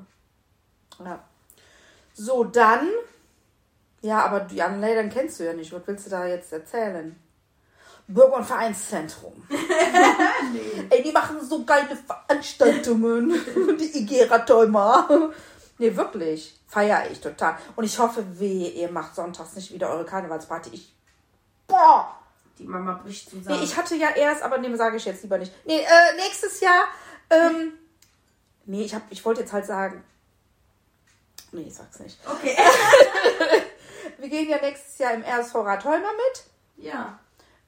[1.04, 1.24] Ja.
[2.14, 2.88] So, dann.
[4.02, 5.72] Ja, aber die anderen dann kennst du ja nicht.
[5.74, 7.16] Was willst du da jetzt erzählen?
[8.08, 9.44] Bürger- und Vereinszentrum.
[10.90, 13.34] Ey, die machen so geile Veranstaltungen.
[13.80, 15.32] die Igera-Täumer.
[15.78, 16.60] Nee, wirklich.
[16.68, 17.58] Feier ich total.
[17.76, 20.72] Und ich hoffe, weh, ihr macht sonntags nicht wieder eure Karnevalsparty.
[20.74, 20.94] Ich.
[21.68, 22.16] Boah!
[22.60, 23.58] Die Mama bricht zusammen.
[23.58, 25.52] Nee, ich hatte ja erst, aber nee, sage ich jetzt lieber nicht.
[25.66, 26.84] Nee, äh, nächstes Jahr.
[27.30, 27.74] Ähm,
[28.66, 30.04] nee, ich, hab, ich wollte jetzt halt sagen.
[31.52, 32.20] Nee, ich sag's nicht.
[32.30, 32.56] okay.
[34.18, 36.44] Wir gehen ja nächstes Jahr im RSV Rathheimer mit.
[36.86, 37.18] ja.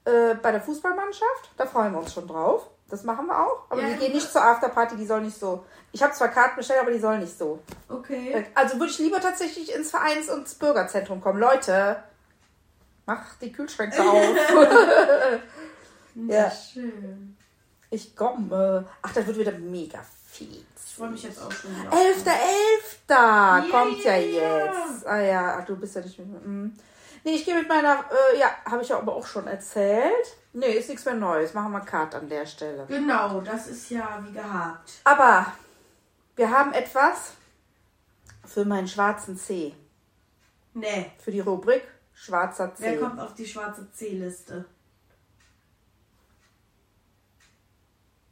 [0.04, 1.50] Äh, bei der Fußballmannschaft.
[1.56, 2.66] Da freuen wir uns schon drauf.
[2.90, 3.66] Das machen wir auch.
[3.70, 4.00] Aber Ja, wir ja.
[4.00, 5.64] gehen nicht zur Afterparty, die soll nicht so.
[5.92, 7.60] Ich habe zwar Karten bestellt, aber die soll nicht so.
[7.88, 8.44] Okay.
[8.56, 11.38] Also würde ich lieber tatsächlich ins Vereins- und ins Bürgerzentrum kommen.
[11.38, 12.02] Leute,
[13.06, 14.24] mach die Kühlschränke auf.
[16.28, 17.36] ja, Schön.
[17.90, 18.86] ich komme.
[19.02, 20.64] Ach, das wird wieder mega viel.
[20.84, 21.70] Ich freue mich jetzt auch schon.
[21.90, 25.06] Elfter, Elfter kommt ja jetzt.
[25.06, 26.46] Ah ja, ach, du bist ja nicht mit.
[26.46, 26.72] Mm.
[27.24, 30.36] Nee, ich gehe mit meiner, äh, ja, habe ich ja aber auch schon erzählt.
[30.52, 31.54] Nee, ist nichts mehr Neues.
[31.54, 32.84] Machen wir Cut an der Stelle.
[32.88, 34.90] Genau, das ist ja wie gehabt.
[35.04, 35.46] Aber
[36.36, 37.32] wir haben etwas
[38.44, 39.74] für meinen schwarzen C.
[40.74, 41.10] Nee.
[41.18, 41.84] Für die Rubrik
[42.22, 42.82] schwarzer C.
[42.84, 44.64] Wer kommt auf die schwarze C-Liste?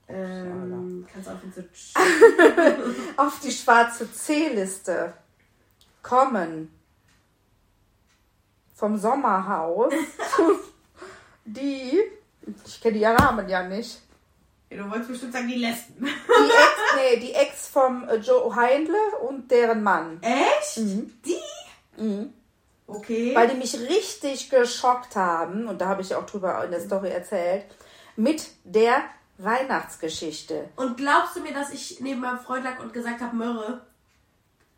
[0.09, 1.63] Ähm, kannst auf uns so
[3.17, 5.15] Auf die schwarze C-Liste
[6.03, 6.73] kommen
[8.75, 9.93] vom Sommerhaus
[11.45, 12.01] die,
[12.65, 14.03] ich kenne die Namen ja nicht,
[14.71, 16.07] Du wolltest bestimmt sagen, die Lesben.
[16.07, 20.23] Die Ex, nee, die Ex vom äh, Joe Heindle und deren Mann.
[20.23, 20.77] Echt?
[20.77, 22.33] Die?
[22.97, 23.35] Okay.
[23.35, 27.11] Weil die mich richtig geschockt haben, und da habe ich auch drüber in der Story
[27.11, 27.65] erzählt,
[28.17, 29.03] mit der
[29.39, 30.69] Weihnachtsgeschichte.
[30.77, 33.87] Und glaubst du mir, dass ich neben meinem Freund lag und gesagt habe, Möhre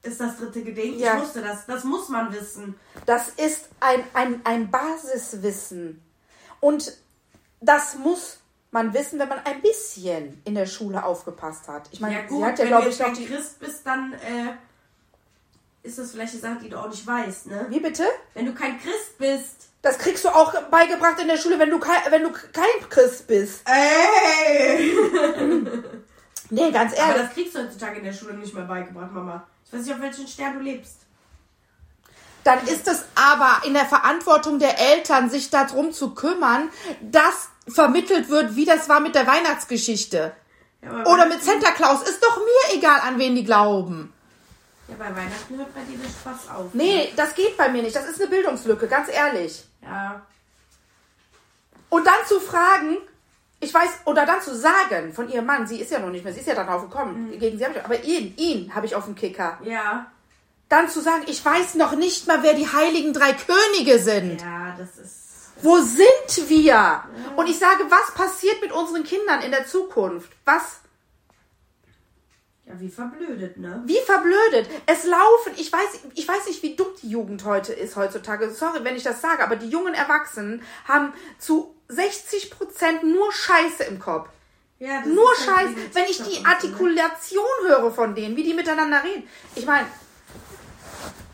[0.02, 0.98] ist das dritte Gedenk?
[0.98, 1.16] Ja.
[1.16, 1.66] Ich wusste das.
[1.66, 2.78] Das muss man wissen.
[3.06, 6.02] Das ist ein, ein, ein Basiswissen.
[6.60, 6.92] Und
[7.60, 8.38] das muss
[8.72, 11.88] man wissen, wenn man ein bisschen in der Schule aufgepasst hat.
[11.92, 13.26] Ich meine, Ja gut, sie hat ja, glaube ich, noch die...
[13.26, 14.54] Christ bist, dann äh,
[15.82, 17.66] ist das vielleicht eine Sache, die du auch nicht weißt, ne?
[17.68, 18.04] Wie bitte?
[18.34, 19.68] Wenn du kein Christ bist.
[19.82, 23.26] Das kriegst du auch beigebracht in der Schule, wenn du kein, wenn du kein Christ
[23.26, 23.62] bist.
[23.68, 24.92] Ey!
[26.50, 27.22] Nee, ganz Aber ehrlich.
[27.22, 29.46] das kriegst du heutzutage in der Schule nicht mehr beigebracht, Mama.
[29.64, 30.98] Ich weiß nicht, auf welchen Stern du lebst.
[32.44, 36.68] Dann ist es aber in der Verantwortung der Eltern, sich darum zu kümmern,
[37.00, 40.32] dass vermittelt wird, wie das war mit der Weihnachtsgeschichte.
[40.82, 42.02] Ja, Oder mit Santa Claus.
[42.02, 44.11] Ist doch mir egal, an wen die glauben.
[44.88, 46.74] Ja, bei Weihnachten hört bei dir der Spaß auf.
[46.74, 47.94] Nee, das geht bei mir nicht.
[47.94, 49.64] Das ist eine Bildungslücke, ganz ehrlich.
[49.82, 50.22] Ja.
[51.88, 52.98] Und dann zu fragen,
[53.60, 56.32] ich weiß, oder dann zu sagen von ihrem Mann, sie ist ja noch nicht mehr,
[56.32, 58.94] sie ist ja dann drauf gekommen, gegen sie habe ich, aber ihn, ihn habe ich
[58.94, 59.58] auf dem Kicker.
[59.62, 60.10] Ja.
[60.68, 64.40] Dann zu sagen, ich weiß noch nicht mal, wer die heiligen drei Könige sind.
[64.40, 65.22] Ja, das ist.
[65.62, 67.04] Wo sind wir?
[67.36, 70.32] Und ich sage, was passiert mit unseren Kindern in der Zukunft?
[70.44, 70.80] Was?
[72.72, 73.82] Ja, wie verblödet, ne?
[73.86, 74.68] Wie verblödet.
[74.86, 78.50] Es laufen, ich weiß, ich weiß nicht, wie dumm die Jugend heute ist heutzutage.
[78.50, 83.84] Sorry, wenn ich das sage, aber die jungen Erwachsenen haben zu 60 Prozent nur Scheiße
[83.84, 84.28] im Kopf.
[84.78, 85.74] Ja, das Nur halt Scheiße.
[85.92, 86.48] Wenn ich die ne?
[86.48, 89.28] Artikulation höre von denen, wie die miteinander reden.
[89.54, 89.86] Ich meine,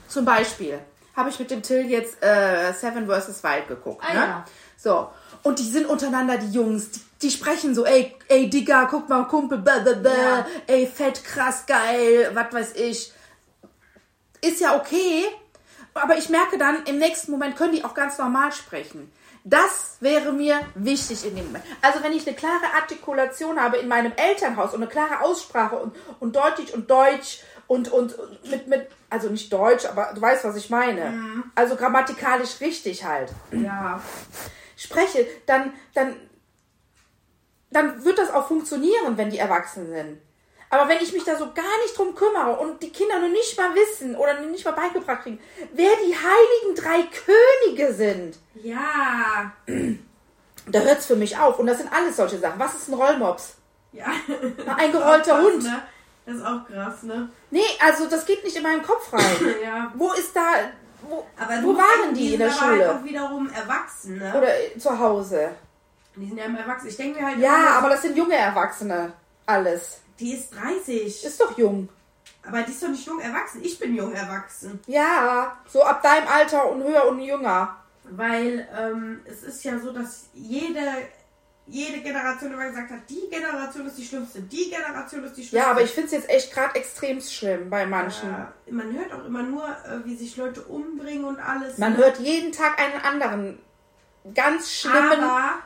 [0.06, 0.78] zum Beispiel
[1.16, 3.42] habe ich mit dem Till jetzt äh, Seven vs.
[3.42, 4.04] Wild geguckt.
[4.06, 4.20] Ah, ne?
[4.20, 4.44] ja.
[4.76, 5.08] So.
[5.42, 9.24] Und die sind untereinander, die Jungs, die, die sprechen so, ey, ey, Digga, guck mal,
[9.24, 10.46] Kumpel, blah, blah, blah, Ja.
[10.66, 13.12] ey, fett, krass, geil, was weiß ich.
[14.40, 15.24] Ist ja okay,
[15.94, 19.10] aber ich merke dann, im nächsten Moment können die auch ganz normal sprechen.
[19.44, 21.64] Das wäre mir wichtig in dem Moment.
[21.80, 25.96] Also wenn ich eine klare Artikulation habe in meinem Elternhaus und eine klare Aussprache und,
[26.20, 28.14] und deutlich und deutsch und, und
[28.50, 31.44] mit, mit, also nicht deutsch, aber du weißt, was ich meine.
[31.54, 34.00] Also grammatikalisch richtig halt Ja.
[34.76, 36.14] spreche, dann, dann,
[37.70, 40.20] dann wird das auch funktionieren, wenn die erwachsen sind.
[40.70, 43.58] Aber wenn ich mich da so gar nicht drum kümmere und die Kinder nur nicht
[43.58, 45.40] mal wissen oder nicht mal beigebracht kriegen,
[45.72, 49.52] wer die heiligen drei Könige sind, Ja.
[50.66, 51.58] da hört es für mich auf.
[51.58, 52.58] Und das sind alles solche Sachen.
[52.60, 53.54] Was ist ein Rollmops?
[53.92, 54.06] Ja.
[54.76, 55.62] Ein gerollter Krass, Hund.
[55.62, 55.82] Ne?
[56.26, 57.30] Das ist auch krass, ne?
[57.50, 59.22] Nee, also das geht nicht in meinen Kopf rein.
[59.64, 59.90] Ja.
[59.94, 60.42] Wo ist da,
[61.08, 62.88] wo, Aber wo waren die in der sind aber Schule?
[62.88, 64.34] Halt auch wiederum erwachsen, ne?
[64.36, 65.52] Oder äh, zu Hause?
[66.20, 66.88] Die sind ja immer erwachsen.
[66.88, 67.38] Ich denke mir halt.
[67.38, 69.12] Ja, immer, aber das sind junge Erwachsene.
[69.46, 70.00] Alles.
[70.18, 71.24] Die ist 30.
[71.24, 71.88] Ist doch jung.
[72.46, 73.62] aber die ist doch nicht jung erwachsen.
[73.62, 74.80] Ich bin jung erwachsen.
[74.86, 77.76] Ja, so ab deinem Alter und höher und jünger.
[78.10, 80.80] Weil ähm, es ist ja so, dass jede,
[81.66, 85.56] jede Generation immer gesagt hat, die Generation ist die schlimmste, die Generation ist die schlimmste.
[85.56, 88.30] Ja, aber ich finde es jetzt echt gerade extrem schlimm bei manchen.
[88.30, 91.76] Ja, man hört auch immer nur, äh, wie sich Leute umbringen und alles.
[91.76, 93.58] Man hört jeden Tag einen anderen
[94.34, 95.22] ganz schlimmen.
[95.22, 95.58] Aber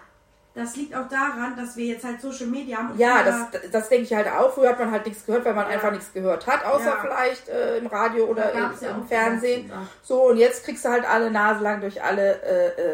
[0.55, 2.91] das liegt auch daran, dass wir jetzt halt Social Media haben.
[2.93, 4.53] und ja, das, das denke ich halt auch.
[4.53, 6.99] Früher hat man halt nichts gehört, weil man einfach nichts gehört hat, außer Ja.
[7.01, 9.73] vielleicht äh, im Radio oder im, ja im Fernsehen.
[10.03, 12.93] So, und jetzt kriegst du halt alle Nase lang durch alle äh,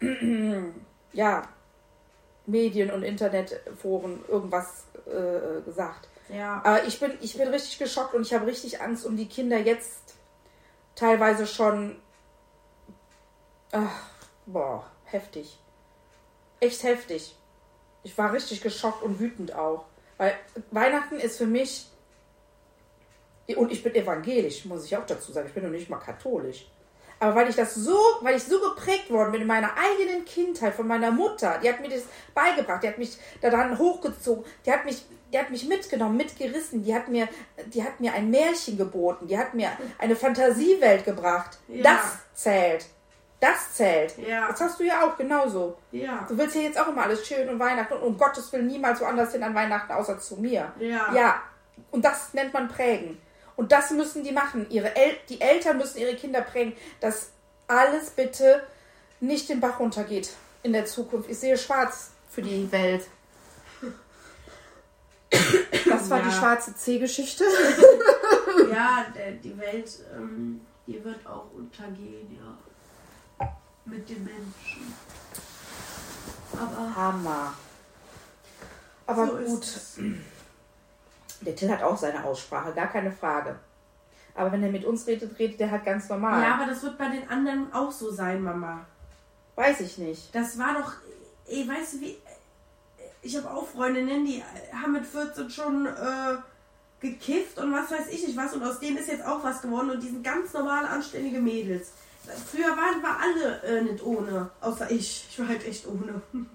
[0.00, 0.74] ähm,
[1.12, 1.42] ja,
[2.46, 6.08] Medien und Internetforen irgendwas äh, gesagt.
[6.28, 6.62] Ja.
[6.64, 9.58] Aber ich bin, ich bin richtig geschockt und ich habe richtig Angst um die Kinder
[9.58, 10.14] jetzt
[10.94, 11.96] teilweise schon.
[13.72, 13.90] Ach,
[14.46, 15.58] boah, heftig.
[16.62, 17.34] Echt heftig.
[18.04, 19.84] Ich war richtig geschockt und wütend auch.
[20.16, 20.34] Weil
[20.70, 21.88] Weihnachten ist für mich.
[23.56, 25.48] Und ich bin evangelisch, muss ich auch dazu sagen.
[25.48, 26.70] Ich bin noch nicht mal katholisch.
[27.18, 30.72] Aber weil ich das so, weil ich so geprägt worden bin in meiner eigenen Kindheit
[30.74, 34.84] von meiner Mutter, die hat mir das beigebracht, die hat mich daran hochgezogen, die hat
[34.84, 37.28] mich, die hat mich mitgenommen, mitgerissen, die hat mir,
[37.66, 41.58] die hat mir ein Märchen geboten, die hat mir eine Fantasiewelt gebracht.
[41.66, 41.82] Ja.
[41.82, 42.86] Das zählt.
[43.42, 44.16] Das zählt.
[44.18, 44.46] Ja.
[44.46, 45.76] Das hast du ja auch genauso.
[45.90, 46.24] Ja.
[46.28, 49.00] Du willst ja jetzt auch immer alles schön und Weihnachten und um Gottes Willen niemals
[49.00, 50.72] woanders hin an Weihnachten außer zu mir.
[50.78, 51.12] Ja.
[51.12, 51.42] Ja.
[51.90, 53.20] Und das nennt man prägen.
[53.56, 54.66] Und das müssen die machen.
[54.70, 57.30] Ihre El die Eltern müssen ihre Kinder prägen, dass
[57.66, 58.62] alles bitte
[59.18, 60.30] nicht den Bach runtergeht
[60.62, 61.28] in der Zukunft.
[61.28, 63.06] Ich sehe schwarz für die Welt.
[65.88, 66.24] Das war Ja.
[66.26, 67.44] die schwarze C-Geschichte.
[68.72, 72.56] Ja, der, die Welt, ähm, die wird auch untergehen, ja.
[73.84, 74.94] Mit den Menschen.
[76.52, 77.54] Aber Hammer.
[79.06, 79.66] Aber so gut.
[81.40, 83.58] Der Till hat auch seine Aussprache, gar keine Frage.
[84.34, 86.40] Aber wenn er mit uns redet, redet er halt ganz normal.
[86.40, 88.86] Ja, aber das wird bei den anderen auch so sein, Mama.
[89.56, 90.34] Weiß ich nicht.
[90.34, 90.92] Das war doch,
[91.46, 92.16] ey, weißt du wie,
[93.22, 94.42] ich habe auch Freundinnen, die
[94.72, 96.36] haben mit 14 schon äh,
[97.00, 99.90] gekifft und was weiß ich nicht was und aus denen ist jetzt auch was geworden
[99.90, 101.92] und die sind ganz normale, anständige Mädels.
[102.50, 105.26] Früher waren wir alle äh, nicht ohne, außer ich.
[105.30, 106.22] Ich war halt echt ohne.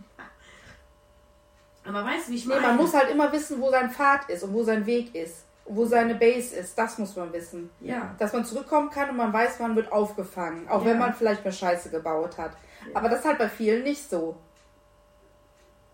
[1.85, 2.67] Aber weißt du, wie ich Nee, meine?
[2.67, 5.43] man muss halt immer wissen, wo sein Pfad ist und wo sein Weg ist.
[5.65, 6.77] Und wo seine Base ist.
[6.77, 7.69] Das muss man wissen.
[7.81, 8.13] Ja.
[8.19, 10.67] Dass man zurückkommen kann und man weiß, man wird aufgefangen.
[10.69, 10.91] Auch Ja.
[10.91, 12.51] wenn man vielleicht mal Scheiße gebaut hat.
[12.93, 14.37] Aber das ist halt bei vielen nicht so.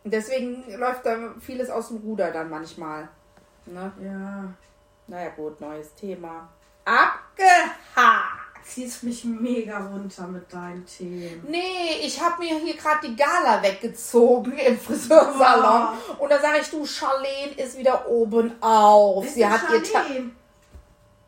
[0.03, 3.07] Und deswegen läuft da vieles aus dem Ruder dann manchmal.
[3.65, 3.91] Ne?
[4.03, 4.53] Ja.
[5.07, 6.49] Naja gut, neues Thema.
[6.85, 8.32] Abgehakt!
[8.65, 11.45] Ziehst mich mega runter mit deinen Themen.
[11.49, 15.97] Nee, ich habe mir hier gerade die Gala weggezogen im Friseursalon.
[16.17, 19.27] Und da sage ich, du, Charlene ist wieder oben auf.
[19.27, 20.31] Sie hat ihr Ta Charlene.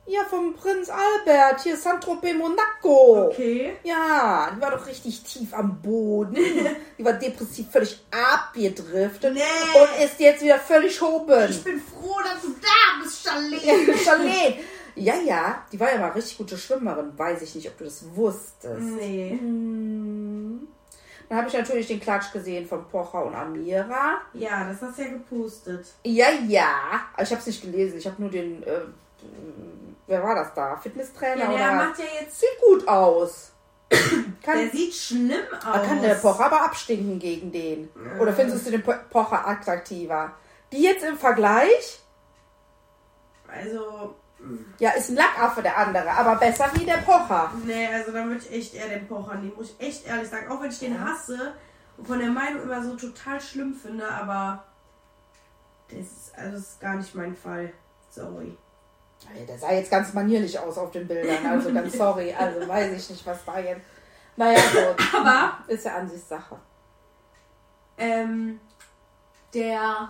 [0.08, 3.26] Ja, vom Prinz Albert, hier Saint-Tropez Monaco.
[3.26, 3.76] Okay.
[3.84, 6.36] Ja, die war doch richtig tief am Boden.
[6.98, 9.34] die war depressiv völlig abgedriftet.
[9.34, 9.42] Nee.
[9.74, 11.50] Und ist jetzt wieder völlig oben.
[11.50, 13.98] Ich bin froh, dass du da bist, Charlene.
[14.06, 14.58] Charlene.
[14.96, 17.12] Ja, ja, die war ja mal richtig gute Schwimmerin.
[17.18, 18.80] Weiß ich nicht, ob du das wusstest.
[18.80, 19.38] Nee.
[21.28, 24.20] Dann habe ich natürlich den Klatsch gesehen von Pocher und Amira.
[24.34, 25.86] Ja, das hast du ja gepostet.
[26.04, 26.70] Ja, ja.
[27.22, 27.98] Ich habe es nicht gelesen.
[27.98, 28.62] Ich habe nur den.
[28.64, 28.82] Äh,
[30.08, 30.78] wer war das da?
[30.78, 31.76] Fitnesstrainer Ja, oder der was?
[31.90, 32.40] macht ja jetzt.
[32.40, 33.52] Sieht gut aus.
[34.44, 35.32] kann, Der sieht schlimm
[35.62, 35.88] da aus.
[35.88, 37.90] kann der Pocher aber abstinken gegen den.
[38.20, 40.32] Oder findest du den Po- Pocher attraktiver?
[40.72, 42.00] Die jetzt im Vergleich?
[43.48, 44.16] Also,
[44.80, 47.52] Ja, ist ein Lackaffe der andere, aber besser wie der Pocher.
[47.66, 50.52] nee, also da würde ich echt eher den Pocher nehmen, muss ich echt ehrlich sagen.
[50.52, 51.54] Auch wenn ich den hasse
[51.98, 54.64] und von der Meinung immer so total schlimm finde, aber
[55.90, 57.72] das ist, also das ist gar nicht mein Fall.
[58.10, 58.58] Sorry.
[59.48, 62.34] Der sah jetzt ganz manierlich aus auf den Bildern, also ganz sorry.
[62.38, 63.82] Also weiß ich nicht, was da jetzt.
[64.36, 65.16] Naja, gut.
[65.18, 66.58] Aber Ist ja Ansichtssache.
[67.98, 68.60] ähm,
[69.54, 70.10] der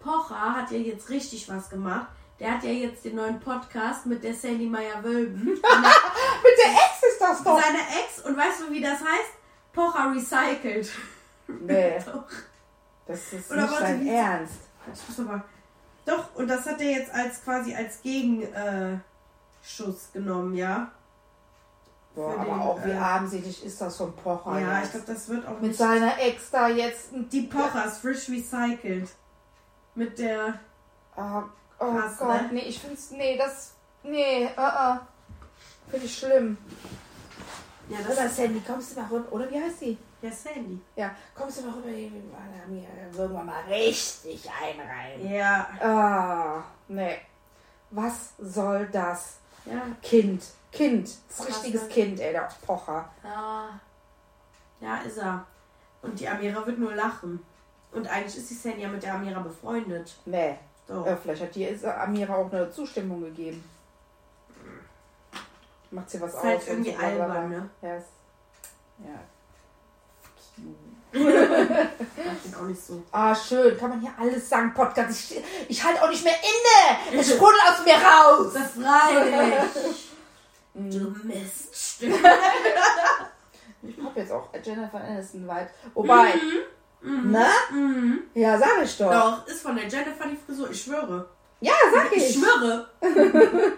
[0.00, 2.08] Pocher hat ja jetzt richtig was gemacht.
[2.40, 5.44] Der hat ja jetzt den neuen Podcast mit der Sandy Meyer-Wölben.
[5.44, 7.60] Mit der Ex ist das doch.
[7.62, 9.34] Seine Ex, und weißt du, wie das heißt?
[9.72, 10.90] Pocher recycelt.
[11.46, 12.24] Nee, Doch.
[13.06, 14.60] das ist Oder nicht dein Ernst.
[14.92, 15.44] Ich muss aber.
[16.04, 20.90] Doch, und das hat er jetzt als quasi als Gegenschuss äh, genommen, ja?
[22.14, 24.92] Boah, Für aber den, auch wie äh, armselig ist das von Pocher ja, ich jetzt.
[24.92, 27.08] glaube, das wird auch Mit seiner Ex da jetzt.
[27.12, 29.08] Die Pochers, frisch recycelt.
[29.94, 30.60] Mit der.
[31.16, 31.42] Oh,
[31.78, 32.48] oh Krass, Gott, ne?
[32.52, 33.10] nee, ich find's.
[33.10, 33.74] Nee, das.
[34.02, 34.98] Nee, uh -uh.
[35.90, 36.58] Finde ich schlimm.
[37.88, 39.32] Ja, Oder das ist Sandy, kommst du mal rüber?
[39.32, 39.98] Oder wie heißt sie?
[40.22, 40.80] ja Sandy.
[40.96, 41.88] Ja, kommst du mal rüber?
[41.88, 42.10] Wir
[42.68, 45.30] mir irgendwann mal richtig einreihen.
[45.30, 45.68] Ja.
[45.80, 47.18] Ah, nee.
[47.90, 49.36] Was soll das?
[49.66, 49.82] Ja.
[50.02, 50.42] Kind.
[50.72, 51.10] Kind.
[51.28, 53.08] Das richtiges soll- Kind, ey, der Pocher.
[53.22, 53.78] Ja.
[54.80, 55.46] Ja, ist er.
[56.02, 57.44] Und die Amira wird nur lachen.
[57.92, 60.16] Und eigentlich ist die Sandy ja mit der Amira befreundet.
[60.24, 60.58] Nee.
[60.86, 61.06] Doch.
[61.06, 63.64] Äh, vielleicht hat die Amira auch eine Zustimmung gegeben.
[65.90, 66.44] Macht sie was Ist aus?
[66.44, 67.70] halt irgendwie so, albern, ne?
[67.82, 67.96] Ja.
[67.96, 68.06] ist-
[68.98, 69.20] ja.
[71.12, 73.02] Ich bin auch nicht so.
[73.12, 73.76] Ah, schön.
[73.78, 75.10] Kann man hier alles sagen, Podcast.
[75.10, 77.20] Ich, ich halte auch nicht mehr inne.
[77.20, 78.52] Es sprudelt aus mir raus.
[78.52, 80.10] Befreilich!
[80.74, 82.14] du Miststück.
[83.86, 85.68] Ich hab jetzt auch Jennifer Aniston weit.
[85.92, 86.32] Wobei.
[87.04, 87.46] Ne?
[88.34, 89.10] Ja, sag ich doch.
[89.12, 90.70] Doch, ist von der Jennifer die Frisur.
[90.70, 91.28] Ich schwöre.
[91.60, 92.34] Ja, sag Ich ich.
[92.34, 92.88] schwöre.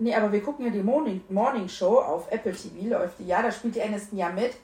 [0.00, 3.42] Nee, aber wir gucken ja die Morning, Morning Show auf Apple TV, läuft die ja,
[3.42, 4.54] da spielt die Aniston ja mit.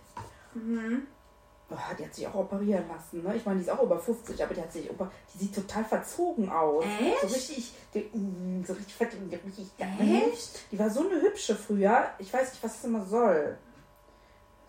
[1.70, 3.34] Oh, die hat sich auch operieren lassen, ne?
[3.34, 4.88] Ich meine, die ist auch über 50, aber die hat sich
[5.34, 6.84] die sieht total verzogen aus.
[6.84, 7.20] Echt?
[7.22, 10.22] So richtig, die, mm, so richtig fett und richtig geil.
[10.30, 10.70] Echt?
[10.70, 12.10] Die war so eine hübsche früher.
[12.18, 13.58] Ich weiß nicht, was das immer soll.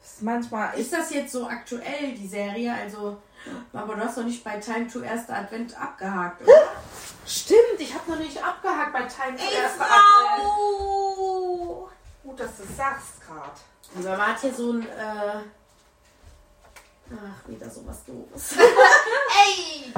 [0.05, 0.77] Ist manchmal.
[0.79, 2.71] Ist das jetzt so aktuell, die Serie?
[2.71, 3.17] Also,
[3.73, 6.53] aber du hast doch nicht bei Time to Erster Advent abgehakt, oder?
[7.25, 10.43] Stimmt, ich habe noch nicht abgehakt bei Time to Erster Advent.
[10.43, 11.89] Frau!
[12.23, 13.49] Gut, dass du es sagst gerade.
[13.95, 15.41] Und man hat hier so ein, äh...
[17.11, 18.57] Ach, wieder sowas doofes.
[18.57, 19.93] Ey!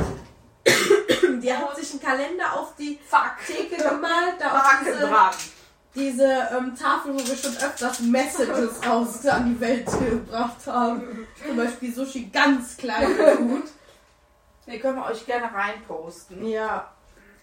[1.42, 3.46] Die hat sich einen Kalender auf die Fuck!
[3.46, 5.10] Theke gemalt, da auf diese,
[5.96, 11.28] diese ähm, Tafel, wo wir schon öfters Messages raus an die Welt gebracht haben.
[11.46, 13.64] Zum Beispiel Sushi ganz klein getut.
[14.68, 16.46] Ne, können wir euch gerne reinposten.
[16.46, 16.92] Ja.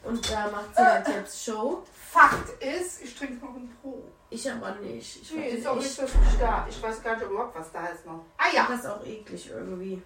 [0.04, 1.82] Und da macht sie halt jetzt Show.
[2.10, 4.04] Fakt ist, ich trinke noch ein Pro.
[4.30, 5.22] Ich aber nicht.
[5.22, 6.66] Ich Nee, ist auch nicht wirklich da.
[6.68, 8.24] Ich weiß gar nicht überhaupt, was da ist noch.
[8.36, 8.66] Ah ja.
[8.68, 10.02] Das ist auch eklig irgendwie.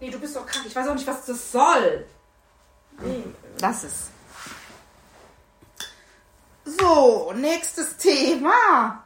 [0.00, 0.66] Nee, du bist doch krank.
[0.66, 2.06] Ich weiß auch nicht, was das soll.
[3.00, 3.24] Nee.
[3.60, 4.10] Lass es.
[6.78, 9.04] So, nächstes Thema.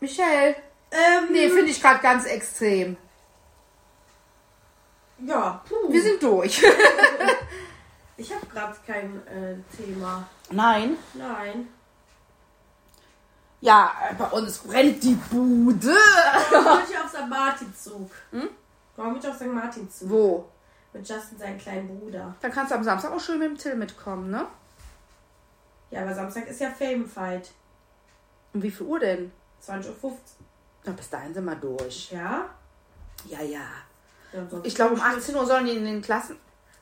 [0.00, 0.56] Michelle.
[0.90, 2.96] Ähm, Nee, finde ich gerade ganz extrem.
[5.18, 5.92] ja, puh.
[5.92, 6.62] Wir sind durch.
[8.20, 10.28] Ich habe gerade kein äh, Thema.
[10.50, 10.96] Nein.
[11.14, 11.68] Nein.
[13.60, 15.94] Ja, bei uns brennt die Bude.
[16.50, 17.28] Warum bin ich auf St.
[17.28, 18.10] Martinszug?
[18.32, 18.48] Hm?
[18.96, 19.46] Warum bin ich auf St.
[19.46, 20.10] Martinszug?
[20.10, 20.48] Wo?
[20.98, 22.34] Mit Justin, seinem kleinen Bruder.
[22.40, 24.46] Dann kannst du am Samstag auch schön mit dem Till mitkommen, ne?
[25.92, 27.52] Ja, aber Samstag ist ja Famefight.
[28.52, 29.30] Um wie viel Uhr denn?
[29.64, 30.18] 20.15 Uhr.
[30.84, 32.10] Na, bis dahin sind wir durch.
[32.10, 32.46] Ja?
[33.26, 33.60] Ja, ja.
[34.32, 36.36] ja Ich glaube, um 18 Uhr sollen die in den Klassen.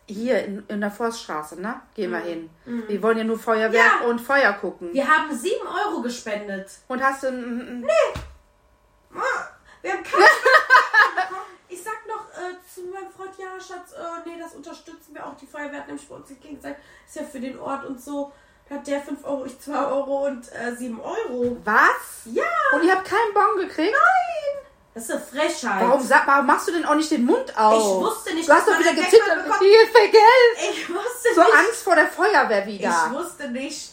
[0.08, 1.80] Hier in, in der Forststraße, ne?
[1.94, 2.48] Gehen wir hin.
[2.64, 4.06] Wir wollen ja nur Feuerwerk Ja.
[4.08, 4.94] und Feuer gucken.
[4.94, 6.70] Wir haben 7 Euro gespendet.
[6.88, 7.82] Und hast du ein.
[7.84, 7.86] ein
[9.14, 9.20] Ah,
[9.82, 10.24] Wir haben keine
[12.50, 15.36] äh, zu meinem Freund, ja, Schatz, äh, nee, das unterstützen wir auch.
[15.36, 16.78] Die Feuerwehr hat nämlich bei uns gegenseitig.
[17.06, 18.32] Ist ja für den Ort und so.
[18.68, 21.56] Da hat der 5 Euro, ich 2 Euro und äh, 7 Euro.
[21.64, 22.22] was?
[22.24, 22.42] Ja!
[22.74, 23.92] Und ihr habt keinen Bon gekriegt?
[23.92, 24.62] Nein!
[24.92, 25.82] Das ist eine Frechheit.
[25.86, 27.74] Warum, sag, warum machst du denn auch nicht den Mund auf?
[27.82, 29.46] Ich wusste nicht, du hast dass doch wieder gezittert.
[29.46, 30.70] Ist der Geld.
[30.72, 31.54] Ich wusste So nicht.
[31.54, 33.10] Angst vor der Feuerwehr Ich wieder.
[33.12, 33.92] wusste nicht,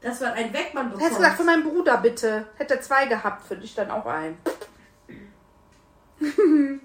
[0.00, 1.02] dass man einen Wegmann bekommt.
[1.02, 2.46] Hättest du gesagt, für meinen Bruder bitte.
[2.56, 4.38] Hätte er zwei gehabt, für dich dann auch einen.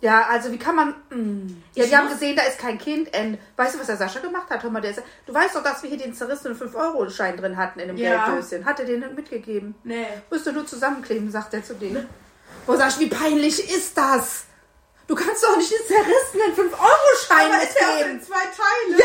[0.00, 0.88] ja, also wie kann man.
[1.10, 1.62] Mm.
[1.74, 3.08] Ja, Ich die haben gesehen, da ist kein Kind.
[3.16, 4.62] Und weißt du, was der Sascha gemacht hat?
[4.62, 7.80] Hör mal, der ist, du weißt doch, dass wir hier den zerrissenen 5-Euro-Schein drin hatten
[7.80, 8.26] in dem Ja.
[8.26, 8.64] Gelddöschen.
[8.64, 9.74] Hat er den mitgegeben?
[9.84, 10.06] Nee.
[10.30, 12.06] Müsste nur zusammenkleben, sagt er zu dem.
[12.66, 14.44] Wo sagst du, wie peinlich ist das?
[15.06, 18.22] Du kannst doch nicht den zerrissenen 5-Euro-Schein Aber ist ja in mitgeben.
[18.22, 18.98] zwei Teile.
[18.98, 19.04] Ja!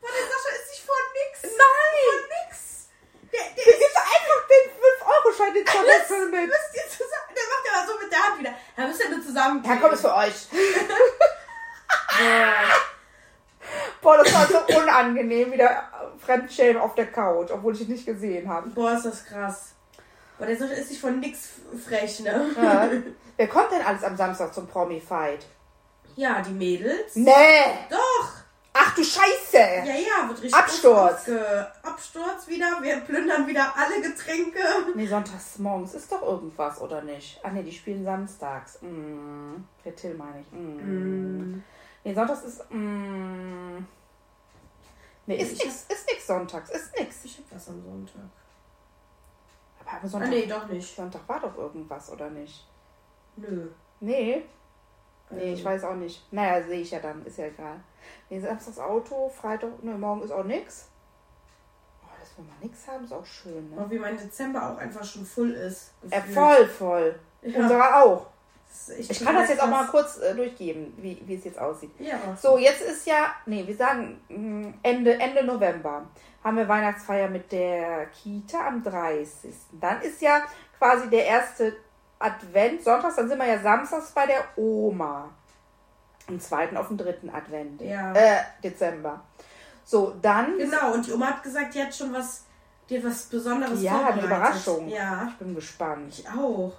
[0.00, 1.42] Boah, der Sascha ist nicht von nix.
[1.56, 2.04] Nein!
[2.08, 2.88] Von nix.
[3.32, 4.66] Der, der gibst einfach den
[5.08, 6.46] 5-Euro-Schein, den zerrissenen mit.
[6.46, 7.34] müsst ihr zusammen.
[7.34, 8.54] Der macht ja so mit der Hand wieder.
[8.76, 9.64] Da müsst ihr nur zusammen.
[9.64, 10.48] Ja, komm, ist für euch.
[14.00, 15.88] Boah, das war so unangenehm, wieder
[16.24, 18.70] Fremdschämen auf der Couch, obwohl ich ihn nicht gesehen habe.
[18.70, 19.74] Boah, ist das krass.
[20.38, 21.50] Boah, der ist nicht von nix
[21.86, 22.50] frech, ne?
[22.56, 22.88] Ja.
[23.36, 25.46] Wer kommt denn alles am Samstag zum Promi-Fight?
[26.16, 27.14] Ja, die Mädels.
[27.14, 27.32] Nee!
[27.90, 28.32] Doch.
[28.80, 29.58] Ach du Scheiße!
[29.58, 31.28] Ja, ja, wird richtig Absturz.
[31.82, 32.78] Absturz wieder.
[32.80, 34.60] Wir plündern wieder alle Getränke.
[34.94, 37.40] Nee, sonntags morgens ist doch irgendwas, oder nicht?
[37.42, 38.80] Ach nee, die spielen samstags.
[38.80, 39.56] Mm.
[39.82, 40.52] Für Till meine ich.
[40.52, 41.62] Mm.
[42.04, 42.70] Nee, sonntags ist.
[42.70, 43.78] Mm.
[45.26, 47.24] Nee, ist Ich nix, ist nix sonntags, ist nix.
[47.24, 48.22] Ich hab was am Sonntag.
[49.80, 50.94] Aber Ah, Sonntag, nee, doch nicht.
[50.94, 52.66] Sonntag war doch irgendwas, oder nicht?
[53.36, 53.68] Nö.
[54.00, 54.44] Nee.
[55.30, 56.26] Nee, ich weiß auch nicht.
[56.32, 57.80] Naja, sehe ich ja dann, ist ja egal.
[58.30, 60.88] Nee, Samstags Auto, Freitag, ne, morgen ist auch nix.
[62.02, 63.76] Oh, dass wir mal nix haben, ist auch schön, ne?
[63.78, 65.92] Oh, wie mein Dezember auch einfach schon full ist.
[66.10, 66.34] Äh, gefühlt.
[66.34, 67.20] voll, voll.
[67.42, 67.60] Ja.
[67.60, 68.26] Unserer auch.
[68.96, 71.90] Echt Ich kann das jetzt auch mal kurz äh, durchgeben, wie, wie es jetzt aussieht.
[71.98, 72.18] Ja.
[72.40, 76.06] So, jetzt ist ja, nee, wir sagen mh, Ende, Ende November
[76.44, 79.54] haben wir Weihnachtsfeier mit der Kita am 30.
[79.72, 80.42] Dann ist ja
[80.78, 81.76] quasi der erste
[82.18, 85.28] Advent, Sonntags, dann sind wir ja samstags bei der Oma.
[86.28, 87.80] Am zweiten auf den dritten Advent.
[87.80, 88.12] Ja.
[88.12, 89.20] Äh, Dezember.
[89.84, 90.58] So, dann.
[90.58, 92.44] Genau, und die Oma hat gesagt, die hat schon was,
[92.90, 94.22] hat was Besonderes Ja, eine.
[94.22, 94.88] Überraschung.
[94.88, 96.18] Ja, Ich bin gespannt.
[96.18, 96.72] ich auch.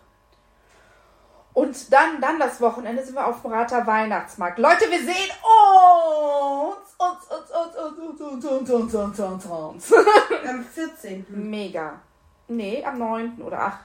[1.53, 4.59] Und dann, dann das Wochenende sind wir auf dem Rater Weihnachtsmarkt.
[4.59, 6.95] Leute, wir sehen uns!
[6.99, 9.93] Uns, uns, uns, uns, uns, uns, uns, uns, uns, uns.
[10.47, 11.25] Am 14.
[11.29, 11.93] Mega.
[12.47, 13.41] Nee, am 9.
[13.41, 13.79] oder 8.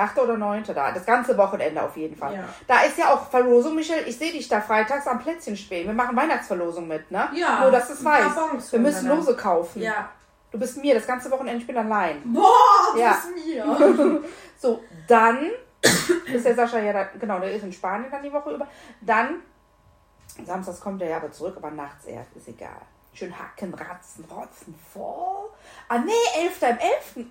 [0.00, 0.18] 8.
[0.18, 0.64] oder 9.
[0.74, 0.92] da.
[0.92, 2.34] Das ganze Wochenende auf jeden Fall.
[2.34, 2.44] Ja.
[2.66, 4.02] Da ist ja auch Verlosung, Michel.
[4.06, 5.86] Ich sehe dich da freitags am Plätzchen spielen.
[5.86, 7.28] Wir machen Weihnachtsverlosung mit, ne?
[7.34, 8.72] Ja, Nur, dass du es weißt.
[8.72, 9.08] Wir müssen.
[9.08, 9.82] Lose kaufen.
[9.82, 10.08] Ja.
[10.50, 12.22] Du bist mir, das ganze Wochenende, ich bin allein.
[12.24, 13.10] Boah, das Ja.
[13.12, 14.20] ist mir.
[14.58, 15.50] So, dann
[16.34, 18.66] ist der Sascha ja da, genau, der ist in Spanien dann die Woche über.
[19.00, 19.36] Dann,
[20.44, 22.82] samstags kommt er ja aber zurück, aber nachts erst, ist egal.
[23.14, 25.48] Schön hacken, ratzen, rotzen, voll.
[25.88, 26.12] Ah, nee,
[26.44, 26.62] 11.
[26.62, 27.26] im 11.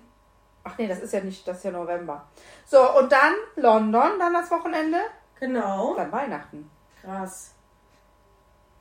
[0.64, 2.26] Ach nee, das ist ja nicht, das ist ja November.
[2.66, 4.98] So, und dann London, dann das Wochenende,
[5.38, 5.94] Genau.
[5.94, 6.70] dann Weihnachten.
[7.00, 7.52] Krass.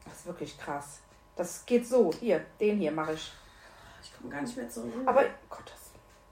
[0.05, 0.99] Das ist wirklich krass.
[1.37, 3.31] Das geht so, hier, den hier mache ich.
[4.03, 4.91] Ich komme gar nicht mehr zurück.
[5.05, 5.91] Aber, Gott, das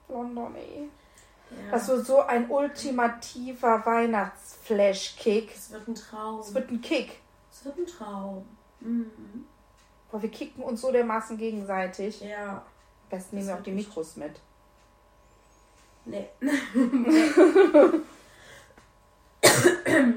[0.10, 0.90] London, ey.
[1.52, 1.72] ja.
[1.72, 5.52] Das wird so ein ultimativer Weihnachtsflash-Kick.
[5.56, 6.40] es wird ein Traum.
[6.42, 7.22] Es wird ein Kick.
[7.52, 8.46] Es wird ein Traum.
[8.82, 9.46] Mhm.
[10.12, 12.22] Boah, wir kicken uns so dermaßen gegenseitig.
[12.22, 12.50] Ja.
[12.58, 12.62] Am
[13.10, 14.40] besten nehmen wir auch die Mikros mit.
[16.08, 16.30] Nee.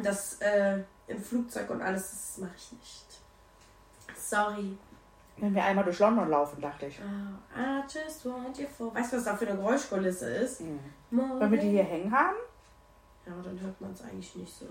[0.03, 0.79] das äh,
[1.09, 3.07] im Flugzeug und alles, das mache ich nicht.
[4.17, 4.79] Sorry.
[5.37, 7.01] Wenn wir einmal durch London laufen, dachte ich.
[7.01, 8.95] Oh, I just want you for.
[8.95, 10.63] Weißt du, was da für eine Geräuschkulisse ist?
[11.11, 12.37] Wollen wir die hier hängen haben?
[13.27, 14.67] Ja, dann hört man es eigentlich nicht so.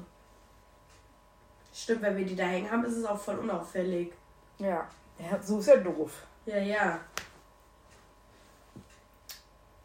[1.73, 4.13] Stimmt, wenn wir die da hängen haben, ist es auch voll unauffällig.
[4.57, 4.87] Ja.
[5.19, 6.25] Ja, so ist ja doof.
[6.45, 6.99] Ja, ja.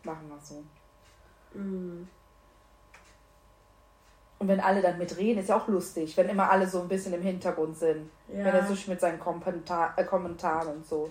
[0.04, 0.62] Machen wir so.
[1.54, 2.08] Mm.
[4.38, 7.14] Und wenn alle dann mitreden, ist ja auch lustig, wenn immer alle so ein bisschen
[7.14, 8.10] im Hintergrund sind.
[8.28, 8.44] Ja.
[8.44, 11.10] Wenn er so mit seinen Kommentar äh, Kommentaren und so.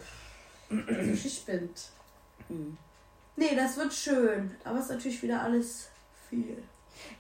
[0.69, 1.89] Also spinnt.
[2.49, 2.77] Mhm.
[3.35, 4.55] Nee, das wird schön.
[4.63, 5.89] Aber es ist natürlich wieder alles
[6.29, 6.61] viel.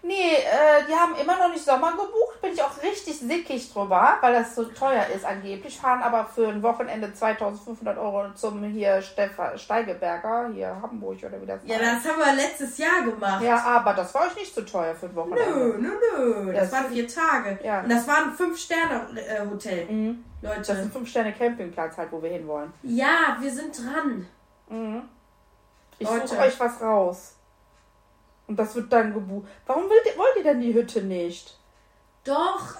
[0.05, 2.41] Nee, äh, die haben immer noch nicht Sommer gebucht.
[2.41, 5.79] Bin ich auch richtig sickig drüber, weil das so teuer ist angeblich.
[5.79, 11.45] Fahren aber für ein Wochenende 2500 Euro zum hier Stefan Steigeberger, hier Hamburg oder wie
[11.45, 12.05] das Ja, heißt.
[12.05, 13.41] das haben wir letztes Jahr gemacht.
[13.43, 15.49] Ja, aber das war euch nicht so teuer für ein Wochenende.
[15.49, 16.53] Nö, nö, nö.
[16.53, 17.59] Das Ja, waren vier Tage.
[17.63, 17.79] Ja.
[17.81, 19.85] Und das war ein Fünf-Sterne-Hotel.
[19.89, 20.23] Mhm.
[20.41, 20.81] Das ist Leute.
[20.81, 22.73] ein 5-Sterne-Campingplatz halt, wo wir hinwollen.
[22.83, 24.27] Ja, wir sind dran.
[25.99, 26.27] Ich Leute.
[26.27, 27.35] suche euch was raus.
[28.47, 29.47] Und das wird dann gebucht.
[29.65, 31.57] Warum wollt ihr, wollt ihr denn die Hütte nicht?
[32.23, 32.75] Doch.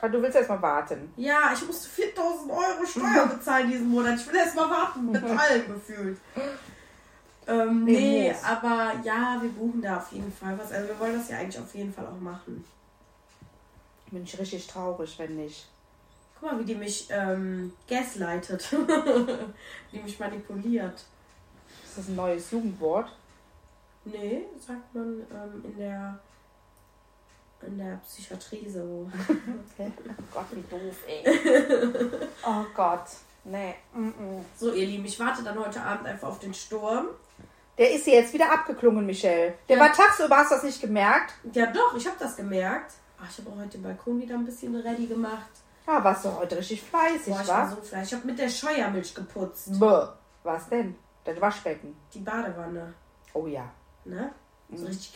[0.00, 1.12] Ah, du willst erst mal warten.
[1.16, 4.18] Ja, ich musste 4000 Euro Steuer bezahlen diesen Monat.
[4.18, 6.18] Ich will erst mal warten mit allem gefühlt.
[7.46, 10.70] Ähm, Nee, nee, aber ja, wir buchen da auf jeden Fall was.
[10.70, 12.64] Also wir wollen das ja eigentlich auf jeden Fall auch machen.
[14.10, 15.66] Bin ich richtig traurig, wenn nicht.
[16.38, 18.68] Guck mal, wie die mich ähm, gaslightet.
[19.92, 21.04] die mich manipuliert.
[21.84, 23.10] Ist das ein neues Jugendwort?
[24.12, 26.18] Nee, sagt man ähm, in der
[27.66, 29.10] in der Psychiatrie so.
[29.78, 29.92] Okay.
[30.08, 31.24] Oh Gott, wie doof, ey.
[32.46, 33.04] oh Gott.
[33.44, 33.74] Nee.
[33.94, 34.42] Mm -mm.
[34.56, 37.06] So, ihr Lieben, ich warte dann heute Abend einfach auf den Sturm.
[37.78, 39.54] Der ist jetzt wieder abgeklungen, Michelle.
[39.68, 39.82] Der Ja.
[39.84, 41.34] war tagsüber, hast du das nicht gemerkt?
[41.52, 42.92] Ja, doch, ich habe das gemerkt.
[43.20, 45.50] Ach, ich habe auch heute den Balkon wieder ein bisschen ready gemacht.
[45.86, 47.76] Ja, warst du heute richtig fleißig, Boah, ich war wa?
[47.76, 48.12] so fleißig.
[48.12, 49.78] Ich habe mit der Scheuermilch geputzt.
[49.80, 50.06] Bäh.
[50.42, 50.96] Was denn?
[51.24, 51.96] Das Waschbecken.
[52.14, 52.94] Die Badewanne.
[53.32, 53.70] Oh ja.
[54.08, 54.32] Ne?
[54.74, 55.12] So richtig.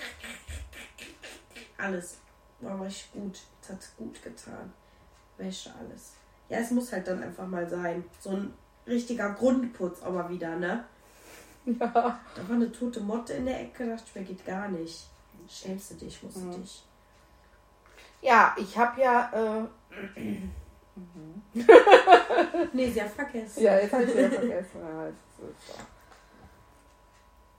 [1.78, 2.18] Alles.
[2.60, 3.40] War richtig gut.
[3.60, 4.72] Es hat gut getan.
[5.36, 6.12] Wäsche, alles.
[6.48, 8.04] Ja, es muss halt dann einfach mal sein.
[8.20, 8.54] So ein
[8.86, 10.84] richtiger Grundputz mal wieder, ne?
[11.64, 11.86] Ja.
[11.86, 15.06] Da war eine tote Motte in der Ecke, dachte ich mir, geht gar nicht.
[15.48, 16.84] Schämst du dich, musst du dich.
[18.20, 19.30] Ja, ich habe ja.
[19.32, 19.68] Äh,
[22.72, 23.62] Nee, sie hat vergessen.
[23.62, 24.80] ja, jetzt habe ich wieder vergessen.
[24.80, 25.74] Ja, jetzt ist es so.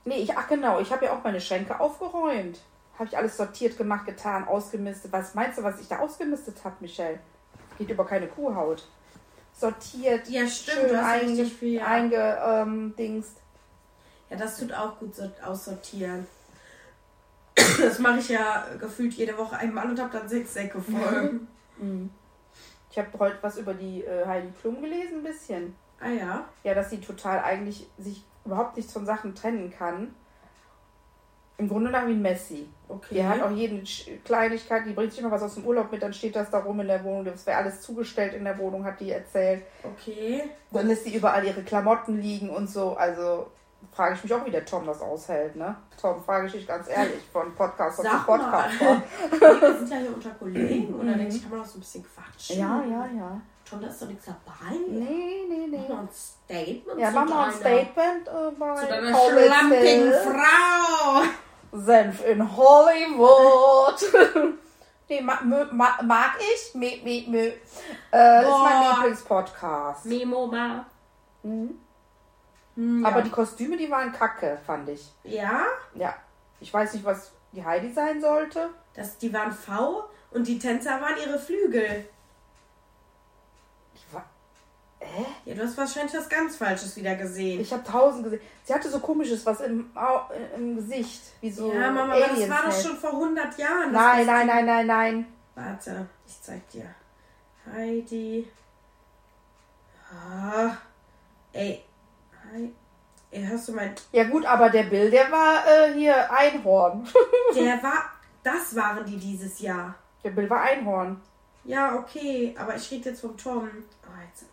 [0.04, 2.60] Nee, ich, ach genau, ich habe ja auch meine Schränke aufgeräumt.
[2.98, 5.12] Habe ich alles sortiert, gemacht, getan, ausgemistet.
[5.12, 7.18] Was meinst du, was ich da ausgemistet habe, Michelle?
[7.78, 8.86] Geht über keine Kuhhaut.
[9.52, 11.86] Sortiert, Ja, stimmt, schön einge, viel, ja.
[11.86, 13.36] einge ähm, Dingst.
[14.30, 16.26] Ja, das tut auch gut so aussortieren.
[17.80, 21.40] Das mache ich ja gefühlt jede Woche einmal und habe dann sechs Säcke voll.
[22.90, 25.74] Ich habe heute was über die äh, Heidi Klum gelesen, ein bisschen.
[26.00, 26.44] ah ja.
[26.62, 30.14] Ja, dass sie total eigentlich sich überhaupt nicht von Sachen trennen kann.
[31.56, 32.68] Im Grunde nach wie ein Messi.
[32.88, 33.14] Okay.
[33.14, 33.82] Die hat auch jede
[34.24, 36.80] Kleinigkeit, die bringt sich immer was aus dem Urlaub mit, dann steht das da rum
[36.80, 37.24] in der Wohnung.
[37.24, 39.62] Das wäre alles zugestellt in der Wohnung, hat die erzählt.
[39.84, 40.50] Okay.
[40.72, 42.96] Dann lässt sie überall ihre Klamotten liegen und so.
[42.96, 43.46] Also
[43.92, 45.76] frage ich mich auch, wie der Tom das aushält, ne?
[46.00, 48.18] Tom, frage ich dich ganz ehrlich, von Podcast zu mal.
[48.18, 48.74] Podcast.
[48.80, 51.80] Nee, wir sind ja hier unter Kollegen oder denke ich, kann man auch so ein
[51.80, 52.58] bisschen quatschen?
[52.58, 53.40] Ja, ja, ja.
[53.74, 54.76] Tom, da ist doch nichts dabei.
[54.88, 55.88] Nee, nee, Mach nee.
[55.88, 57.00] mal ein Statement.
[57.00, 60.12] Ja, mach mal ein Statement äh, bei Zu deiner schlampigen.
[60.12, 61.22] Frau.
[61.72, 64.54] Senf in Hollywood.
[65.08, 66.74] nee, ma, mö, ma, mag ich.
[66.74, 67.52] Mö, mö, mö.
[68.12, 68.94] Äh, ist mein.
[68.94, 70.06] Lieblingspodcast.
[70.06, 70.84] Memo mal.
[73.04, 75.12] Aber die Kostüme, die waren kacke, fand ich.
[75.24, 75.62] Ja,
[75.94, 76.14] Ja.
[76.60, 78.70] Ich weiß nicht, was die Heidi sein sollte.
[78.94, 82.08] das, die waren V und die Tänzer waren ihre Flügel.
[85.16, 87.60] War, Ja, du hast wahrscheinlich was ganz Falsches wieder gesehen.
[87.60, 88.40] ich habe tausend gesehen.
[88.64, 91.20] Sie hatte so komisches was im, Au- im Gesicht.
[91.40, 93.92] Wie so ja, Mama, aber das war doch schon vor 100 Jahren.
[93.92, 95.26] Nein, nein, nein, nein, nein.
[95.54, 96.86] Warte, ich zeig dir.
[97.72, 98.48] Heidi.
[100.12, 100.76] Ah.
[101.52, 101.82] Ey.
[102.52, 102.70] Hei-
[103.30, 103.94] Ey, hörst du mein.
[104.12, 107.06] Ja gut, aber der Bill, der war äh, hier Einhorn.
[107.54, 108.10] Der war.
[108.44, 109.94] Das waren die dieses Jahr.
[110.22, 111.20] der Bill war Einhorn.
[111.64, 113.68] Ja, okay, aber ich rede jetzt vom Tom.
[114.06, 114.44] Oh, jetzt.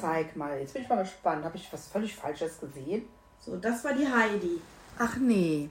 [0.00, 1.44] Zeig mal, jetzt bin ich mal gespannt.
[1.44, 3.08] Habe ich was völlig Falsches gesehen?
[3.40, 4.60] So, das war die Heidi.
[4.98, 5.70] Ach nee.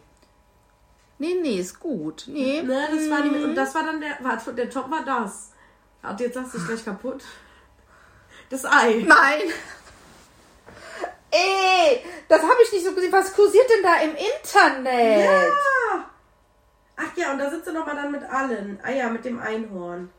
[1.20, 2.26] Nee, nee, ist gut.
[2.28, 2.62] Nee.
[2.62, 3.30] Ne, das war die.
[3.30, 4.18] Und das war dann der.
[4.22, 5.52] Warte, der Tom war das.
[6.04, 7.24] Und jetzt sagst du gleich kaputt.
[8.50, 9.04] Das Ei.
[9.06, 9.52] Nein.
[11.30, 13.12] Ey, das habe ich nicht so gesehen.
[13.12, 15.26] Was kursiert denn da im Internet?
[15.26, 16.10] Ja.
[16.96, 18.80] Ach ja, und da sitzt du nochmal dann mit allen.
[18.82, 20.10] Ah ja, mit dem Einhorn.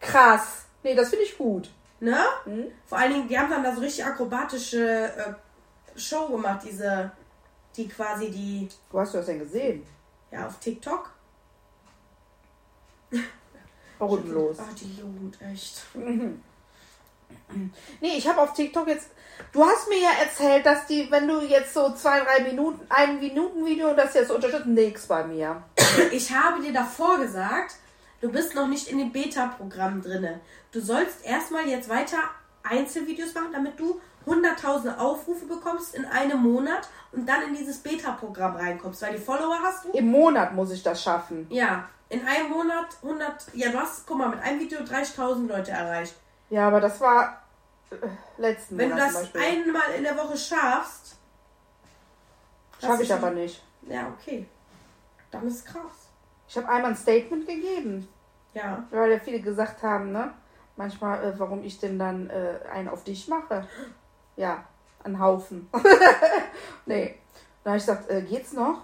[0.00, 0.66] Krass.
[0.82, 1.70] Nee, das finde ich gut.
[2.04, 2.70] Ne?
[2.84, 7.10] Vor allen Dingen, die haben dann da so richtig akrobatische äh, Show gemacht, diese,
[7.74, 9.86] die quasi die, Wo hast du das denn gesehen?
[10.30, 11.10] ja, auf TikTok.
[13.98, 14.58] Bodenlos.
[14.60, 15.82] Ach, die Jugend, echt.
[18.00, 19.08] Nee, ich habe auf TikTok jetzt.
[19.50, 23.18] Du hast mir ja erzählt, dass die, wenn du jetzt so zwei, drei Minuten, ein
[23.18, 25.62] Minuten Video, das jetzt unterstützt, nix bei mir.
[26.12, 27.76] Ich habe dir davor gesagt,
[28.24, 30.40] du bist noch nicht in dem Beta-Programm drinne.
[30.72, 32.16] Du sollst erstmal jetzt weiter
[32.62, 38.56] Einzelvideos machen, damit du 100.000 Aufrufe bekommst in einem Monat und dann in dieses Beta-Programm
[38.56, 39.90] reinkommst, weil die Follower hast du.
[39.90, 41.46] Im Monat muss ich das schaffen.
[41.50, 45.72] Ja, in einem Monat 100, ja, du hast, guck mal, mit einem Video 30.000 Leute
[45.72, 46.14] erreicht.
[46.48, 47.42] Ja, aber das war
[47.90, 47.96] äh,
[48.38, 51.16] letzten Wenn du Monat das einmal in der Woche schaffst,
[52.80, 53.62] Schaffe ich aber nicht.
[53.82, 54.46] ja, okay.
[55.30, 56.08] Dann ist es krass.
[56.48, 58.08] Ich habe einmal ein Statement gegeben,
[58.54, 58.84] Ja.
[58.90, 60.32] weil ja viele gesagt haben, ne?
[60.76, 63.66] Manchmal, äh, warum ich denn dann äh, einen auf dich mache.
[64.36, 64.64] Ja,
[65.04, 65.68] einen Haufen.
[66.86, 67.14] nee.
[67.62, 68.82] Dann habe ich gesagt, äh, geht's noch?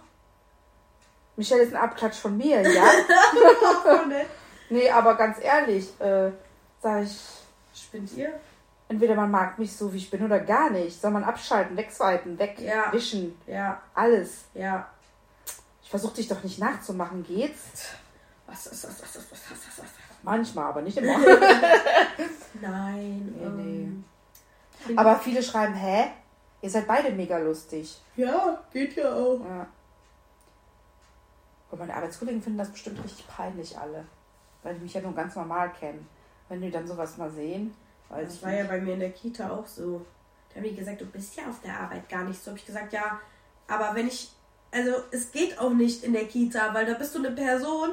[1.37, 2.85] Michelle ist ein Abklatsch von mir, ja?
[4.71, 6.31] nee, aber ganz ehrlich, äh,
[6.81, 7.19] sage ich,
[7.75, 8.33] Spinnt ihr?
[8.89, 11.01] entweder man mag mich so, wie ich bin, oder gar nicht.
[11.01, 12.87] Soll man abschalten, wegswipen, Ja.
[12.87, 14.45] wegwischen, Ja, alles.
[14.55, 14.89] ja.
[15.83, 17.87] Ich versuche dich doch nicht nachzumachen, geht's?
[18.51, 19.91] Was, was, was, was, was, was, was, was.
[20.23, 21.19] Manchmal, aber nicht immer.
[22.61, 23.35] Nein.
[23.39, 24.99] Nee, ähm.
[24.99, 26.11] Aber viele schreiben, hä?
[26.63, 28.01] Ihr seid beide mega lustig.
[28.17, 29.41] Ja, geht ja auch.
[29.41, 29.67] Ja.
[31.71, 34.05] Und meine Arbeitskollegen finden das bestimmt richtig peinlich alle.
[34.63, 36.07] Weil die mich ja nur ganz normal kennen.
[36.49, 37.75] Wenn die dann sowas mal sehen.
[38.09, 38.61] das war nicht.
[38.61, 40.05] ja bei mir in der Kita auch so.
[40.49, 42.51] Da haben die gesagt, du bist ja auf der Arbeit gar nicht so.
[42.51, 43.21] Habe ich gesagt, ja,
[43.69, 44.33] aber wenn ich.
[44.73, 47.91] Also, es geht auch nicht in der Kita, weil da bist du eine Person,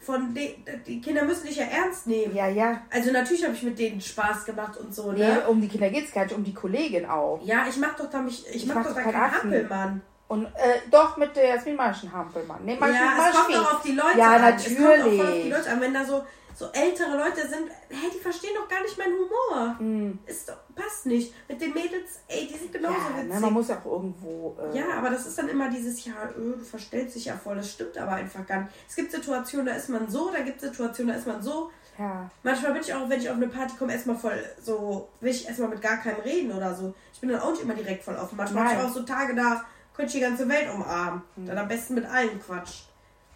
[0.00, 0.54] von de,
[0.86, 2.34] die Kinder müssen dich ja ernst nehmen.
[2.34, 2.82] Ja, ja.
[2.90, 5.42] Also natürlich habe ich mit denen Spaß gemacht und so, Nee, ne?
[5.48, 7.40] um die Kinder geht's gar nicht, um die Kollegin auch.
[7.44, 9.34] Ja, ich mach doch da mich, ich, Ich mach, mach doch da keinen Affen.
[9.52, 10.02] Hampelmann.
[10.28, 10.48] Und äh,
[10.90, 12.60] doch mit der Jasmin Marschen Hampelmann.
[12.64, 13.64] Nee, Marschen, Ja, es kommt Marschen.
[13.64, 14.54] doch auf die Leute Ja, an.
[14.54, 15.50] Es kommt auch auf die natürlich.
[15.50, 15.80] Leute an.
[15.80, 16.22] Wenn da so,
[16.58, 20.18] so ältere Leute sind, hey, die verstehen doch gar nicht meinen Humor.
[20.26, 21.32] Ist doch, passt nicht.
[21.48, 22.96] Mit den Mädels, ey, die sind genauso.
[22.96, 23.32] Ja, witzig.
[23.34, 24.56] ne, man muss ja auch irgendwo.
[24.60, 27.54] Äh, Ja, aber das ist dann immer dieses, ja, öh, du verstellst dich ja voll.
[27.56, 28.72] Das stimmt aber einfach gar nicht.
[28.88, 31.70] Es gibt Situationen, da ist man so, da gibt es Situationen, da ist man so.
[31.96, 32.28] ja.
[32.42, 35.46] Manchmal bin ich auch, wenn ich auf eine Party komme, erstmal voll so, will ich
[35.46, 36.92] erstmal mit gar keinem reden oder so.
[37.14, 38.36] Ich bin dann auch nicht immer direkt voll offen.
[38.36, 41.22] Manchmal habe ich auch so Tage, da könnte ich die ganze Welt umarmen.
[41.36, 42.88] Dann am besten mit allen quatscht.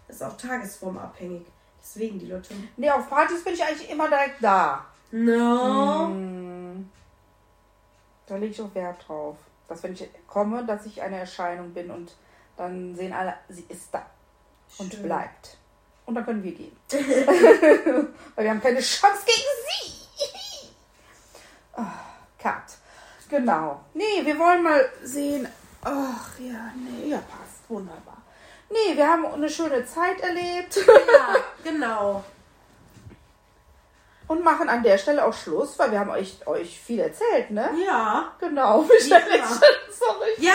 [0.09, 1.47] Das ist auch tagesformabhängig.
[1.83, 2.55] Deswegen die Leute.
[2.77, 4.87] Nee, auf Partys bin ich eigentlich immer direkt da.
[5.11, 6.07] No.
[6.07, 6.91] Hm.
[8.27, 9.37] Da lege ich auch Wert drauf.
[9.69, 12.15] Dass wenn ich komme, dass ich eine Erscheinung bin und
[12.57, 14.07] Dann sehen alle, sie ist da
[14.79, 15.57] und bleibt.
[16.07, 16.77] Und dann können wir gehen.
[18.35, 20.69] Weil wir haben keine Chance gegen sie.
[21.77, 21.83] oh,
[22.39, 22.79] Cut.
[23.29, 23.81] Genau.
[23.95, 25.49] Nee, wir wollen mal sehen.
[25.83, 27.69] Ach ja, nee, ja, passt.
[27.69, 28.22] Wunderbar.
[28.73, 30.77] Nee, wir haben eine schöne Zeit erlebt.
[30.87, 32.25] Ja, genau.
[34.29, 37.69] Und machen an der Stelle auch Schluss, weil wir haben euch, euch viel erzählt, ne?
[37.85, 38.33] Ja.
[38.41, 38.83] Genau.
[38.89, 39.45] Michelle, Ja.
[39.91, 40.31] sorry.
[40.39, 40.53] Ja,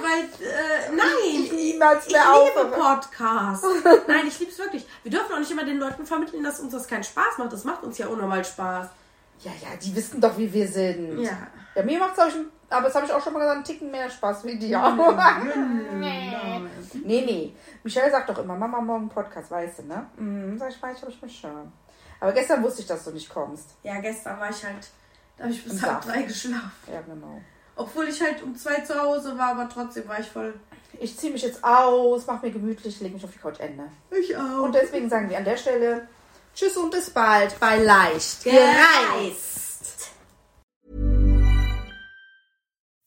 [0.00, 1.06] weil, äh, nein.
[1.44, 2.70] Ich niemals Ich mehr liebe aufhöre.
[2.70, 3.66] Podcasts.
[4.06, 4.86] Nein, ich liebe es wirklich.
[5.02, 7.52] Wir dürfen auch nicht immer den Leuten vermitteln, dass uns das keinen Spaß macht.
[7.52, 8.86] Das macht uns ja unnormal Spaß.
[9.40, 11.20] Ja, ja, die wissen doch, wie wir sind.
[11.20, 11.36] Ja.
[11.74, 12.34] Ja, mir macht es,
[12.70, 14.78] aber das habe ich auch schon mal gesagt, einen Ticken mehr Spaß wie dir.
[15.94, 16.36] nee.
[17.04, 17.56] nee, nee.
[17.82, 20.06] Michelle sagt doch immer, Mama, morgen Podcast, weißt du, ne?
[20.16, 21.72] Mhm, sag ich, weiß ich, hab ich mich schon.
[22.20, 23.70] Aber gestern wusste ich, dass du nicht kommst.
[23.82, 24.88] Ja, gestern war ich halt,
[25.36, 26.72] da habe ich bis halb drei geschlafen.
[26.92, 27.40] Ja, genau.
[27.76, 30.58] Obwohl ich halt um zwei zu Hause war, aber trotzdem war ich voll.
[31.00, 33.84] Ich ziehe mich jetzt aus, mach mir gemütlich, leg mich auf die Couch, Ende.
[34.10, 34.64] Ich auch.
[34.64, 36.08] Und deswegen sagen wir an der Stelle
[36.58, 39.47] Tschüss und bis bald bei Leicht gereist.